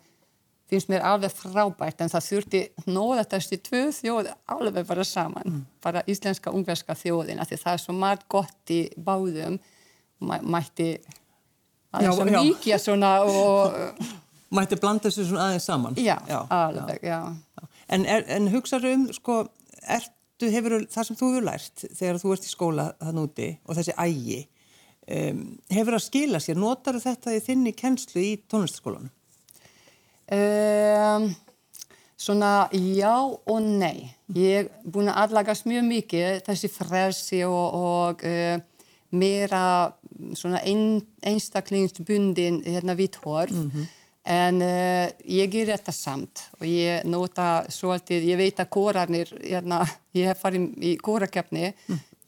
finnst 0.70 0.86
mér 0.88 1.02
alveg 1.02 1.32
frábært 1.34 2.00
en 2.04 2.08
það 2.12 2.26
þurfti 2.28 2.58
nóða 2.94 3.24
þessi 3.32 3.56
tvö 3.66 3.80
þjóð 3.96 4.28
alveg 4.54 4.86
bara 4.86 5.04
saman, 5.04 5.42
Mm. 5.50 5.64
bara 5.82 6.02
íslenska 6.06 6.52
ungverska 6.54 6.94
þjóðin, 6.94 7.40
því 7.42 7.56
það 7.58 7.72
er 7.74 7.80
svo 7.82 7.92
margt 7.98 8.28
gott 8.30 8.70
í 8.70 8.84
báðum 8.96 9.58
mæ, 10.22 10.36
mætti 10.46 10.92
Já, 10.94 11.98
aðeins 11.98 12.16
svo 12.20 12.26
já. 12.30 12.38
mikið 12.44 12.78
svona 12.84 13.10
og 13.26 13.74
Mætti 14.50 14.78
blanda 14.82 15.06
þessu 15.06 15.28
svona 15.28 15.48
aðeins 15.48 15.66
saman? 15.68 15.98
já, 15.98 16.16
já 16.26 16.40
alveg, 16.50 17.04
já. 17.06 17.20
já. 17.30 17.68
En, 17.94 18.06
en 18.06 18.48
hugsaðu 18.50 18.94
um, 18.96 19.04
sko, 19.14 19.36
ertu, 19.86 20.48
hefur, 20.50 20.76
það 20.90 21.06
sem 21.06 21.18
þú 21.20 21.28
hefur 21.30 21.46
lært 21.46 21.84
þegar 21.86 22.18
þú 22.22 22.32
ert 22.34 22.48
í 22.48 22.50
skóla 22.50 22.86
þann 22.98 23.20
úti 23.22 23.50
og 23.66 23.78
þessi 23.78 23.94
ægi, 23.94 24.40
um, 25.18 25.44
hefur 25.70 25.98
að 25.98 26.06
skila 26.06 26.40
sér, 26.42 26.58
notar 26.58 26.98
þetta 27.02 27.36
í 27.36 27.44
þinni 27.46 27.74
kennslu 27.78 28.24
í 28.24 28.32
tónlistaskólanum? 28.50 29.12
Um, 30.30 31.30
svona 32.18 32.50
já 32.74 33.14
og 33.14 33.62
nei. 33.62 34.10
Ég 34.34 34.64
er 34.64 34.68
búin 34.82 35.10
að 35.10 35.24
aðlagast 35.24 35.66
mjög 35.66 35.86
mikið 35.88 36.42
þessi 36.46 36.70
frelsi 36.70 37.40
og, 37.46 37.78
og 37.78 38.26
uh, 38.26 38.58
meira 39.10 39.62
svona 40.38 40.60
ein, 40.66 41.00
einstaklingsbundin 41.26 42.60
hérna 42.66 42.94
vithorf. 42.98 43.54
En 44.28 44.60
uh, 44.60 45.06
ég 45.24 45.48
ger 45.52 45.70
þetta 45.72 45.92
samt 45.96 46.42
og 46.58 46.66
ég 46.68 47.06
nota 47.08 47.64
svolítið, 47.72 48.26
ég 48.28 48.40
veit 48.40 48.60
að 48.60 48.72
kórarnir, 48.76 49.32
hérna, 49.40 49.80
ég 50.16 50.28
hef 50.28 50.42
farið 50.44 50.66
í 50.84 50.96
kórakefni 51.00 51.72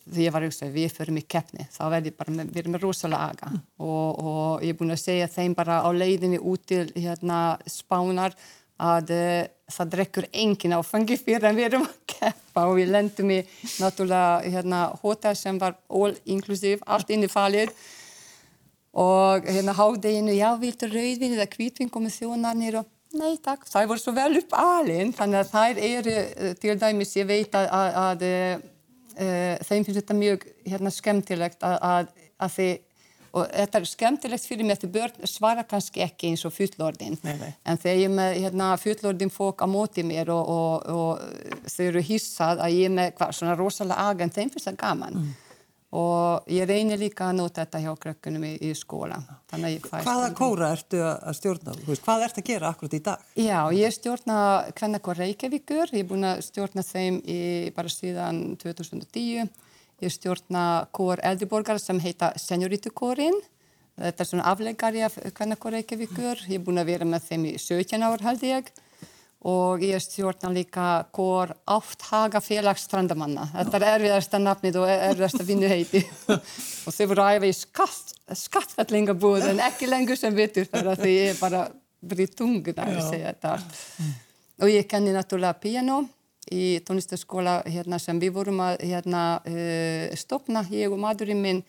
því 0.03 0.27
ég 0.27 0.35
var 0.35 0.47
auðvitað, 0.47 0.73
við 0.75 0.95
förum 0.97 1.21
í 1.21 1.25
keppni, 1.31 1.67
þá 1.71 1.83
með, 1.93 2.09
við 2.51 2.59
erum 2.63 2.75
með 2.75 2.87
rosalega 2.87 3.29
aga. 3.31 3.53
Og, 3.79 4.19
og 4.19 4.65
ég 4.65 4.75
er 4.75 4.79
búin 4.81 4.95
að 4.95 5.03
segja 5.05 5.31
þeim 5.31 5.55
bara 5.59 5.79
á 5.85 5.89
leiðinni 5.95 6.41
út 6.41 6.65
til 6.73 6.85
hérna 6.97 7.43
spánar 7.71 8.35
að 8.83 9.13
uh, 9.15 9.41
það 9.73 9.95
drekkur 9.95 10.29
engin 10.33 10.75
áfangi 10.77 11.19
fyrir 11.21 11.49
en 11.49 11.59
við 11.59 11.69
erum 11.71 11.87
að 11.87 11.99
keppa. 12.17 12.67
Og 12.67 12.77
við 12.81 12.93
lendum 12.97 13.33
í 13.33 13.41
náttúrulega 13.79 14.55
hérna 14.57 14.85
hótel 15.03 15.37
sem 15.39 15.61
var 15.61 15.79
all 15.89 16.15
inclusive, 16.25 16.83
allt 16.87 17.13
inn 17.15 17.29
í 17.29 17.31
falið 17.31 17.73
og 18.93 19.47
hérna 19.49 19.73
hádeginu, 19.77 20.35
já, 20.37 20.51
viltu 20.61 20.89
rauðvin 20.91 21.37
eða 21.39 21.49
kvítvin 21.49 21.91
komið 21.93 22.19
þjónarnir 22.21 22.83
og 22.83 22.91
nei 23.17 23.39
takk, 23.45 23.65
það 23.69 23.89
voru 23.91 24.01
svo 24.01 24.13
vel 24.17 24.37
upp 24.41 24.55
alinn 24.57 25.13
þannig 25.17 25.43
að 25.43 25.51
þær 25.53 25.81
eru 25.89 26.15
eh, 26.21 26.55
til 26.61 26.77
dæmis, 26.81 27.17
ég 27.17 27.29
veit 27.29 27.57
að, 27.57 27.69
að, 27.73 27.99
að 28.05 28.25
uh, 28.29 29.67
þeim 29.69 29.85
finnst 29.85 30.01
þetta 30.01 30.17
mjög 30.17 30.47
hérna, 30.69 30.93
skemmtilegt 30.93 31.69
að, 31.69 31.77
að, 31.89 32.11
að 32.41 32.57
þið 32.57 32.81
og 33.33 33.47
þetta 33.49 33.79
er 33.79 33.89
skemmtilegt 33.89 34.45
fyrir 34.45 34.67
mig 34.69 34.77
að 34.77 34.83
þið 34.85 34.91
börn 34.93 35.29
svara 35.31 35.63
kannski 35.65 36.03
ekki 36.05 36.29
eins 36.29 36.43
og 36.45 36.53
fullordin 36.53 37.17
Nei, 37.25 37.37
nei. 37.41 37.53
en 37.65 37.79
þegar 37.81 38.01
ég 38.03 38.13
með 38.13 38.35
hérna, 38.43 38.67
fullordin 38.81 39.33
fólk 39.33 39.65
á 39.65 39.67
móti 39.73 40.05
mér 40.05 40.29
og, 40.35 40.51
og, 40.53 40.91
og 40.93 41.71
þau 41.73 41.87
eru 41.87 42.03
hissað 42.05 42.61
að 42.67 42.77
ég 42.77 42.93
með 42.93 43.25
svona 43.33 43.57
rosalega 43.57 44.05
agent, 44.11 44.37
þeim 44.37 44.53
finnst 44.53 44.69
það 44.69 44.83
gaman 44.85 45.17
Mm. 45.23 45.33
Og 45.93 46.49
ég 46.49 46.65
reynir 46.69 46.97
líka 47.01 47.27
að 47.29 47.39
nota 47.43 47.67
þetta 47.67 47.81
hjá 47.85 47.93
krökkunum 48.01 48.45
í, 48.49 48.53
í 48.65 48.71
skóla 48.77 49.19
Hvaða 49.53 50.31
kóra 50.37 50.71
ertu 50.73 51.03
að 51.05 51.37
stjórna? 51.37 51.75
Hvað 51.85 52.25
ertu 52.27 52.41
að 52.41 52.47
gera 52.49 52.71
akkurat 52.73 52.97
í 52.97 53.03
dag? 53.05 53.27
Já, 53.37 53.59
ég 53.77 53.93
stjórna 53.93 54.37
Kvennakor 54.79 55.21
Reykjavíkur, 55.21 55.93
ég 55.93 56.07
er 56.07 56.09
búin 56.09 56.25
að 56.25 56.41
stjórna 56.47 56.85
þeim 56.87 57.19
í, 57.29 57.41
bara 57.77 57.93
síðan 57.93 58.41
2010. 58.63 59.51
Ég 60.03 60.15
stjórna 60.17 60.63
kor 60.97 61.21
eldriborgar 61.23 61.79
sem 61.79 62.01
heita 62.03 62.33
Seniorítukórin. 62.41 63.37
Þetta 64.01 64.25
er 64.25 64.31
svona 64.31 64.49
aflegari 64.49 65.05
af 65.05 65.19
Kvennakor 65.37 65.77
Reykjavíkur. 65.77 66.47
Ég 66.49 66.57
er 66.57 66.65
búin 66.65 66.81
að 66.81 66.95
vera 66.95 67.07
með 67.07 67.29
þeim 67.29 67.45
í 67.53 67.55
17 67.61 68.09
ár 68.09 68.25
held 68.25 68.49
ég. 68.49 68.73
Og 69.43 69.83
ég 69.83 69.99
stjórna 69.99 70.53
líka 70.55 70.87
kor 71.11 71.51
átthaga 71.67 72.39
félags 72.39 72.85
strandamanna. 72.87 73.49
Þetta 73.51 73.79
er 73.81 73.87
erfiðasta 73.97 74.39
nafnið 74.39 74.79
og 74.79 74.91
erfiðasta 74.93 75.47
vinnuheiti. 75.49 76.05
og 76.87 76.95
þau 76.95 77.07
voru 77.11 77.27
æfa 77.27 77.49
í 77.49 77.57
skatt, 77.59 78.15
skattfællingabúð 78.39 79.49
en 79.51 79.63
ekki 79.67 79.91
lengur 79.91 80.21
sem 80.21 80.37
vitur 80.37 80.69
fyrir 80.71 80.93
að 80.95 81.03
því 81.03 81.15
ég 81.17 81.33
er 81.33 81.41
bara 81.43 81.65
brýtt 82.03 82.37
tunguna 82.39 82.87
að 82.87 83.01
segja 83.09 83.33
þetta 83.33 83.55
allt. 83.57 83.81
Og 84.63 84.71
ég 84.71 84.87
kenni 84.87 85.15
náttúrulega 85.15 85.59
piano 85.59 86.05
í 86.53 86.79
tónlistaskóla 86.87 87.61
hérna, 87.67 87.99
sem 88.03 88.19
við 88.23 88.35
vorum 88.37 88.63
að 88.63 88.83
hérna, 88.87 89.25
uh, 89.43 90.15
stopna, 90.19 90.65
ég 90.71 90.93
og 90.93 91.03
madurinn 91.03 91.43
minn 91.43 91.63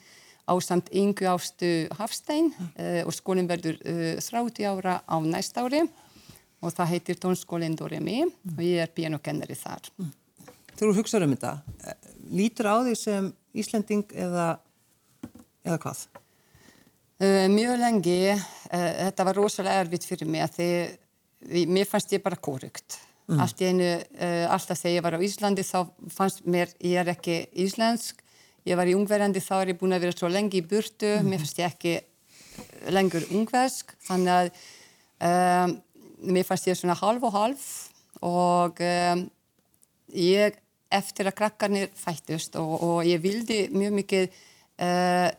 á 0.46 0.54
samt 0.62 0.90
yngu 0.92 1.28
ástu 1.30 1.88
Hafstein 1.98 2.52
uh, 2.54 3.02
og 3.06 3.14
skólinn 3.16 3.50
verður 3.50 3.80
uh, 3.82 4.18
30 4.20 4.68
ára 4.68 5.00
á 5.08 5.16
næst 5.24 5.58
ári 5.58 5.86
og 6.64 6.74
það 6.74 6.92
heitir 6.96 7.20
tónskólinn 7.20 7.76
Doremi 7.78 8.24
og 8.24 8.62
ég 8.64 8.80
er 8.86 8.92
pianokennari 8.96 9.58
þar. 9.60 9.92
Þú 10.74 10.88
eru 10.88 10.98
hugsaður 10.98 11.28
um 11.28 11.36
þetta. 11.36 11.54
eh, 11.84 12.12
Lítur 12.34 12.72
á 12.72 12.76
því 12.82 12.94
sem 12.98 13.32
Íslending 13.54 14.08
eða, 14.18 14.48
eða 15.62 15.80
hvað? 15.84 16.06
Uh, 17.22 17.46
mjög 17.54 17.78
lengi, 17.80 18.16
uh, 18.34 18.92
þetta 19.06 19.26
var 19.28 19.38
rosalega 19.38 19.84
erfitt 19.84 20.08
fyrir 20.10 20.28
mig 20.28 20.42
að 20.44 20.56
því 20.58 21.66
mér 21.70 21.86
fannst 21.88 22.16
ég 22.16 22.24
bara 22.24 22.40
korrugt. 22.40 22.98
Allt 23.40 23.62
í 23.62 23.70
einu, 23.70 23.92
uh, 24.18 24.48
alltaf 24.52 24.82
þegar 24.82 24.96
ég 24.98 25.06
var 25.06 25.16
á 25.16 25.26
Íslandi 25.28 25.64
þá 25.64 25.78
fannst 26.12 26.42
mér, 26.50 26.74
ég 26.84 27.00
er 27.00 27.12
ekki 27.14 27.38
íslensk, 27.64 28.20
ég 28.68 28.80
var 28.80 28.90
í 28.90 28.96
ungverjandi 28.98 29.44
þá 29.44 29.54
er 29.62 29.72
ég 29.72 29.80
búin 29.80 29.96
að 29.96 30.08
vera 30.08 30.18
svo 30.18 30.32
lengi 30.32 30.60
í 30.60 30.66
burtu, 30.68 31.14
mér 31.24 31.40
fannst 31.44 31.62
ég 31.62 31.70
ekki 31.70 31.94
lengur 32.92 33.24
ungversk, 33.32 33.94
þannig 34.10 34.52
að 35.24 35.78
mér 36.24 36.48
fannst 36.48 36.70
ég 36.70 36.78
svona 36.80 36.98
halv 36.98 37.24
og 37.28 37.36
halv 37.36 37.68
og 38.24 38.82
um, 38.84 39.24
ég 40.14 40.60
eftir 40.94 41.28
að 41.28 41.38
krakkarnir 41.40 41.94
fættust 41.98 42.58
og, 42.62 42.74
og 42.84 43.00
ég 43.08 43.22
vildi 43.24 43.66
mjög 43.74 43.96
mikið 44.00 44.28
uh, 44.86 45.30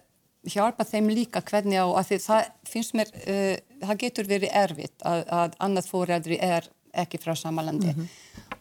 hjálpa 0.51 0.87
þeim 0.89 1.11
líka 1.15 1.43
hvernig 1.47 1.81
á 1.81 1.87
að 1.87 2.09
því 2.11 2.21
það 2.27 2.49
finnst 2.69 2.97
mér, 2.99 3.13
uh, 3.25 3.57
það 3.85 4.01
getur 4.05 4.31
verið 4.31 4.57
erfitt 4.65 5.07
að, 5.07 5.25
að 5.41 5.59
annað 5.67 5.91
fóreldri 5.93 6.41
er 6.43 6.69
ekki 7.05 7.19
frá 7.23 7.35
samalandi 7.39 7.95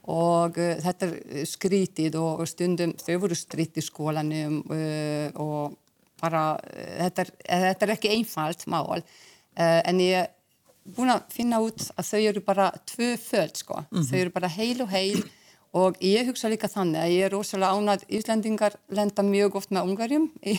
og 0.09 0.57
uh, 0.57 0.75
þetta 0.83 1.09
er 1.09 1.49
skrítið 1.49 2.19
og, 2.21 2.43
og 2.43 2.49
stundum 2.49 2.95
þau 3.01 3.17
voru 3.25 3.37
strýtt 3.37 3.81
í 3.81 3.85
skólanum 3.85 4.61
og 5.41 5.79
bara 6.21 6.53
þetta, 6.63 7.25
er, 7.25 7.31
þetta 7.67 7.85
er 7.85 7.93
ekki 7.97 8.13
einfalt 8.13 8.63
mál 8.71 9.01
en 9.59 9.99
ég 9.99 10.29
búin 10.83 11.13
að 11.13 11.23
finna 11.31 11.61
út 11.63 11.85
að 11.95 12.09
þau 12.09 12.21
eru 12.21 12.43
bara 12.43 12.67
tvö 12.89 13.13
föld 13.21 13.57
sko, 13.61 13.83
þau 13.93 14.19
eru 14.19 14.33
bara 14.35 14.51
heil 14.51 14.83
og 14.83 14.91
heil 14.91 15.23
og 15.73 15.97
ég 16.03 16.27
hugsa 16.29 16.51
líka 16.51 16.69
þannig 16.69 17.01
að 17.01 17.13
ég 17.15 17.27
er 17.27 17.33
rosalega 17.33 17.73
ánað, 17.73 18.05
Íslandingar 18.13 18.77
lenda 18.93 19.25
mjög 19.25 19.57
oft 19.61 19.73
með 19.73 19.89
ungarjum 19.89 20.27
í 20.45 20.57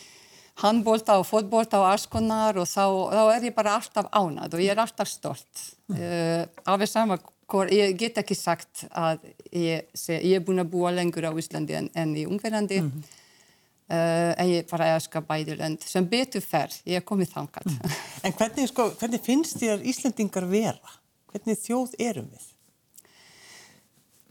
handbólta 0.62 1.18
og 1.20 1.28
fótbólta 1.28 1.82
og 1.82 1.90
alls 1.92 2.08
konar 2.10 2.58
og 2.58 2.66
þá, 2.66 2.84
þá 3.14 3.22
er 3.36 3.48
ég 3.50 3.56
bara 3.56 3.76
alltaf 3.78 4.08
ánað 4.10 4.56
og 4.58 4.64
ég 4.64 4.74
er 4.74 4.82
alltaf 4.82 5.10
stolt. 5.10 5.66
Uh, 5.92 6.42
alveg 6.68 6.90
sama 6.90 7.20
hvor, 7.48 7.70
ég 7.72 7.94
get 7.96 8.18
ekki 8.20 8.36
sagt 8.36 8.84
að 8.90 9.22
ég, 9.54 9.86
sé, 9.96 10.18
ég 10.18 10.40
er 10.40 10.44
búin 10.44 10.60
að 10.60 10.72
búa 10.74 10.90
lengur 10.92 11.28
á 11.28 11.32
Íslandi 11.32 11.78
en, 11.78 11.88
en 11.96 12.16
í 12.18 12.26
Ungverjandi 12.28 12.82
Uh, 13.88 14.34
en 14.36 14.50
ég 14.50 14.66
bara 14.68 14.90
elska 14.98 15.22
bæði 15.24 15.54
lönd 15.56 15.84
sem 15.88 16.04
betur 16.04 16.42
fer, 16.44 16.74
ég 16.84 17.00
er 17.00 17.04
komið 17.08 17.30
þangað 17.32 17.70
En 18.26 18.34
hvernig, 18.36 18.66
sko, 18.68 18.84
hvernig 19.00 19.22
finnst 19.24 19.56
þér 19.62 19.80
Íslendingar 19.88 20.44
vera? 20.50 20.92
Hvernig 21.32 21.56
þjóð 21.62 21.94
erum 22.04 22.26
við? 22.28 22.42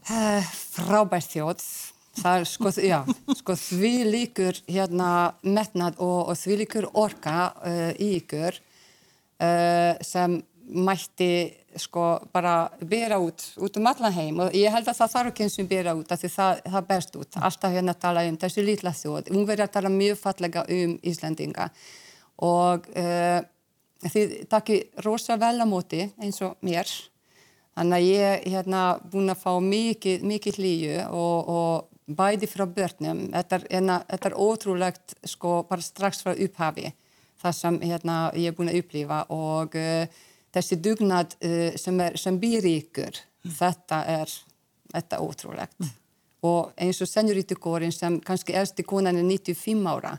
Uh, 0.06 0.46
frábær 0.76 1.26
þjóð 1.26 1.64
það 2.20 2.36
er 2.36 2.46
sko, 2.52 2.72
já, 2.86 3.00
sko 3.40 3.58
því 3.64 3.92
líkur 4.12 4.62
hérna 4.68 5.10
metnað 5.42 5.98
og, 6.06 6.20
og 6.30 6.38
því 6.38 6.60
líkur 6.62 6.86
orka 6.94 7.50
uh, 7.58 7.90
í 7.98 8.14
ykkur 8.20 8.62
sem 10.02 10.32
mætti 10.74 11.30
sko 11.80 12.06
bara 12.34 12.70
bera 12.80 13.18
út 13.22 13.42
út 13.56 13.76
um 13.80 13.86
allan 13.90 14.14
heim. 14.14 14.40
Og 14.44 14.56
ég 14.56 14.72
held 14.72 14.88
að 14.88 14.98
það 15.00 15.12
þarf 15.14 15.32
ekki 15.32 15.44
eins 15.46 15.58
og 15.58 15.68
bera 15.70 15.94
út 15.98 16.12
af 16.12 16.22
því 16.22 16.30
það, 16.34 16.62
það 16.74 16.88
berst 16.88 17.18
út. 17.20 17.38
Alltaf 17.48 17.74
hérna 17.74 17.94
tala 17.94 18.24
um 18.28 18.38
þessu 18.40 18.64
lítla 18.64 18.94
þjóð. 18.96 19.30
Ungverjar 19.34 19.70
tala 19.74 19.92
mjög 19.92 20.20
fallega 20.22 20.64
um 20.74 20.96
Íslandinga 21.02 21.68
og 22.38 22.86
uh, 22.94 23.40
þið 24.06 24.34
takki 24.50 24.80
rosa 25.04 25.38
vel 25.40 25.56
á 25.58 25.66
móti 25.66 26.04
eins 26.22 26.40
og 26.46 26.58
mér. 26.62 26.90
Þannig 27.78 27.98
að 27.98 28.08
ég 28.08 28.28
er 28.28 28.56
hérna 28.56 28.84
búin 29.10 29.30
að 29.30 29.42
fá 29.42 29.52
mikið, 29.62 30.24
mikið 30.26 30.56
hlýju 30.58 30.94
og, 31.14 31.50
og 31.50 32.14
bæði 32.18 32.48
frá 32.50 32.64
börnum. 32.66 33.28
Þetta 33.34 33.58
er, 33.58 33.68
hérna, 33.70 33.98
þetta 34.08 34.30
er 34.30 34.40
ótrúlegt 34.46 35.14
sko 35.26 35.60
bara 35.68 35.84
strax 35.84 36.24
frá 36.24 36.34
upphafi 36.34 36.92
það 37.38 37.54
sem 37.54 37.78
hérna, 37.84 38.16
ég 38.34 38.50
er 38.50 38.56
búin 38.56 38.72
að 38.72 38.80
upplifa. 38.82 39.20
Og 39.34 39.76
uh, 39.78 40.24
þessi 40.58 40.80
dugnad 40.82 41.36
uh, 41.38 41.70
sem, 41.78 42.02
er, 42.04 42.18
sem 42.20 42.38
býr 42.40 42.66
ykkur, 42.68 43.22
þetta 43.58 44.02
er, 44.18 44.34
þetta 44.92 45.16
er 45.16 45.24
ótrúlegt. 45.24 45.78
Mm. 45.80 45.94
Og 46.48 46.74
eins 46.78 47.00
og 47.02 47.10
senjurítukórin 47.10 47.94
sem 47.94 48.20
kannski 48.22 48.54
ersti 48.54 48.84
konan 48.86 49.18
er 49.18 49.26
95 49.26 49.88
ára 49.90 50.12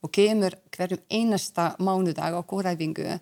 og 0.00 0.10
kemur 0.10 0.56
hverjum 0.74 1.04
einasta 1.12 1.74
mánudag 1.78 2.34
á 2.34 2.42
kóræfingu 2.42 3.12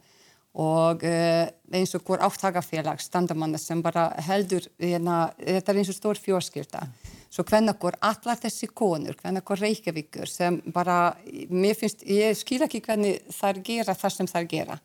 og 0.58 1.04
uh, 1.04 1.44
eins 1.74 1.92
og 1.98 2.06
hvort 2.06 2.24
áttagafélag 2.24 3.02
standamanna 3.02 3.60
sem 3.60 3.82
bara 3.84 4.08
heldur, 4.24 4.64
hérna, 4.80 5.28
þetta 5.36 5.72
er 5.74 5.82
eins 5.82 5.92
og 5.92 5.98
stór 5.98 6.20
fjórskilta. 6.22 6.86
Mm 6.86 7.16
Svo 7.28 7.44
hvernig 7.44 7.74
okkur 7.74 7.98
allar 8.08 8.38
þessi 8.40 8.70
konur, 8.72 9.16
hvernig 9.20 9.42
okkur 9.42 9.60
reykjavíkur 9.60 10.30
sem 10.30 10.62
bara, 10.72 11.12
mér 11.52 11.76
finnst, 11.76 12.06
ég 12.08 12.36
skil 12.38 12.62
ekki 12.64 12.80
hvernig 12.86 13.20
þær 13.36 13.60
gera 13.66 13.96
það 13.96 14.14
sem 14.14 14.30
þær 14.30 14.46
gera. 14.48 14.78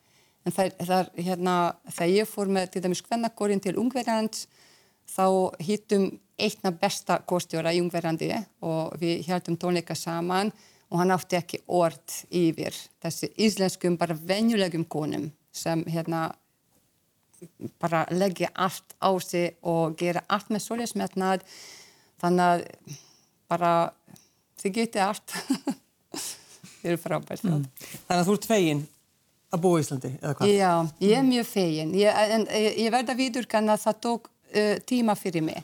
En 0.44 0.52
það 0.52 0.74
er, 0.84 1.10
hérna, 1.24 1.56
þegar 1.88 2.12
ég 2.12 2.28
fór 2.30 2.52
með 2.52 2.74
til 2.74 2.84
dæmis 2.84 3.04
inn 3.50 3.64
til 3.64 3.78
Ungverðand, 3.80 4.36
þá 5.08 5.26
hittum 5.64 6.10
einna 6.40 6.72
besta 6.72 7.20
kostjóra 7.26 7.74
í 7.74 7.80
Ungverðandi 7.82 8.32
og 8.62 8.96
við 9.00 9.28
heldum 9.28 9.58
tónleika 9.58 9.96
saman 9.96 10.52
og 10.90 11.00
hann 11.00 11.14
átti 11.16 11.38
ekki 11.38 11.62
orð 11.68 12.24
yfir 12.30 12.76
þessi 13.02 13.32
íslenskum, 13.38 13.98
bara 13.98 14.18
venjulegum 14.18 14.86
konum 14.86 15.32
sem, 15.54 15.84
hérna, 15.88 16.32
bara 17.80 18.04
leggja 18.12 18.52
allt 18.54 18.96
á 19.00 19.12
sig 19.22 19.56
og 19.62 19.98
gera 20.00 20.24
allt 20.28 20.52
með 20.54 20.66
solismetnað 20.68 21.46
þannig 22.22 22.46
að 22.46 22.66
bara 23.52 23.74
þið 24.62 24.76
getið 24.80 25.06
allt. 25.08 25.36
Þið 26.84 26.90
eru 26.92 27.00
frábært. 27.00 27.44
Mm. 27.48 27.66
Þannig 28.08 28.18
að 28.20 28.28
þú 28.28 28.34
ert 28.38 28.48
fegin 28.50 28.82
að 29.54 29.62
búa 29.66 29.80
í 29.80 29.84
Íslandi 29.86 30.14
eða 30.20 30.34
hvað? 30.40 30.54
Já, 30.54 30.72
ég 31.06 31.20
er 31.20 31.28
mjög 31.28 31.50
fegin. 31.50 31.94
Ég, 32.00 32.24
en, 32.38 32.48
ég, 32.50 32.80
ég 32.86 32.96
verða 32.96 33.18
viður 33.20 33.50
kannan 33.52 33.76
að 33.78 33.86
það 33.86 34.02
tók 34.08 34.32
uh, 34.32 34.74
tíma 34.90 35.16
fyrir 35.20 35.46
mig. 35.46 35.62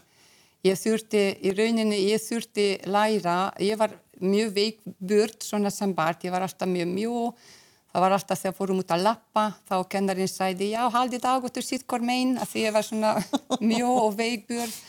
Ég 0.67 0.75
þurfti, 0.75 1.23
í 1.47 1.55
rauninni 1.55 2.03
ég 2.09 2.19
þurfti 2.19 2.67
læra, 2.91 3.39
ég 3.63 3.79
var 3.79 3.95
mjög 4.19 4.53
veikburt 4.55 5.43
svona 5.43 5.71
sem 5.73 5.93
bart 5.95 6.23
ég 6.27 6.33
var 6.33 6.43
alltaf 6.45 6.69
mjög 6.69 6.91
mjög 6.91 7.47
það 7.89 8.03
var 8.03 8.15
alltaf 8.15 8.41
þegar 8.41 8.57
fórum 8.57 8.81
út 8.83 8.93
að 8.93 9.05
lappa 9.07 9.45
þá 9.69 9.75
kennarinn 9.93 10.29
sæði 10.29 10.73
já, 10.73 10.81
haldið 10.93 11.25
ágóttur 11.25 11.65
sitt 11.65 11.87
kor 11.89 12.03
megin 12.05 12.37
að 12.37 12.51
því 12.51 12.65
ég 12.65 12.75
var 12.75 12.85
svona 12.85 13.13
mjög 13.71 14.01
og 14.03 14.17
veikburt 14.19 14.79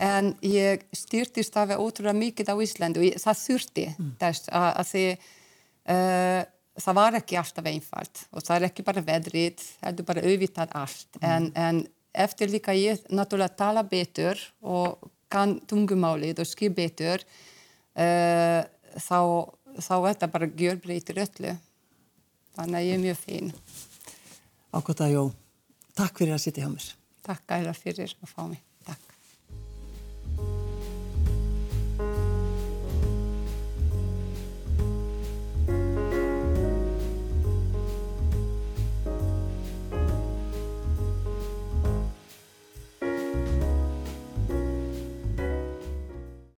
en 0.00 0.32
ég 0.46 0.86
styrtist 0.96 1.58
af 1.60 1.74
ótrúlega 1.76 2.16
mikið 2.16 2.54
á 2.54 2.56
Íslandu 2.62 3.02
og 3.02 3.20
það 3.20 3.42
þurfti 3.42 3.86
mm. 3.90 4.14
þess 4.22 4.48
að, 4.48 4.70
að 4.70 4.90
því 4.92 5.04
uh, 5.10 6.40
það 6.84 6.98
var 7.00 7.16
ekki 7.20 7.38
alltaf 7.40 7.70
einfalt 7.70 8.22
og 8.30 8.44
það 8.44 8.56
er 8.56 8.66
ekki 8.70 8.84
bara 8.86 9.04
vedrið, 9.06 9.64
það 9.80 10.02
er 10.02 10.08
bara 10.10 10.26
auðvitað 10.26 10.76
allt. 10.82 11.08
Mm. 11.20 11.26
en, 11.30 11.48
en 11.54 11.80
eftir 12.26 12.50
líka 12.50 12.74
ég 12.76 13.02
náttúrulega 13.10 13.56
tala 13.58 13.84
betur 13.86 14.40
og 14.60 15.10
kann 15.30 15.58
tungumálið 15.70 16.42
og 16.42 16.50
skil 16.50 16.72
betur 16.74 17.22
uh, 17.22 18.62
þá, 18.96 19.20
þá 19.78 19.94
er 19.96 20.08
þetta 20.08 20.32
bara 20.32 20.50
gjörbreytir 20.62 21.22
öllu 21.26 21.54
þannig 22.56 22.80
að 22.80 22.88
ég 22.88 22.96
er 22.96 23.04
mjög 23.04 23.20
fín. 23.20 23.52
Ákvota 24.74 25.06
Jó, 25.10 25.28
takk 25.98 26.18
fyrir 26.18 26.34
að 26.36 26.42
sitja 26.46 26.66
hjá 26.66 26.72
mér. 26.72 26.90
Takk 27.26 27.56
æra 27.60 27.76
fyrir 27.76 28.18
að 28.18 28.34
fá 28.34 28.42
mig 28.48 28.69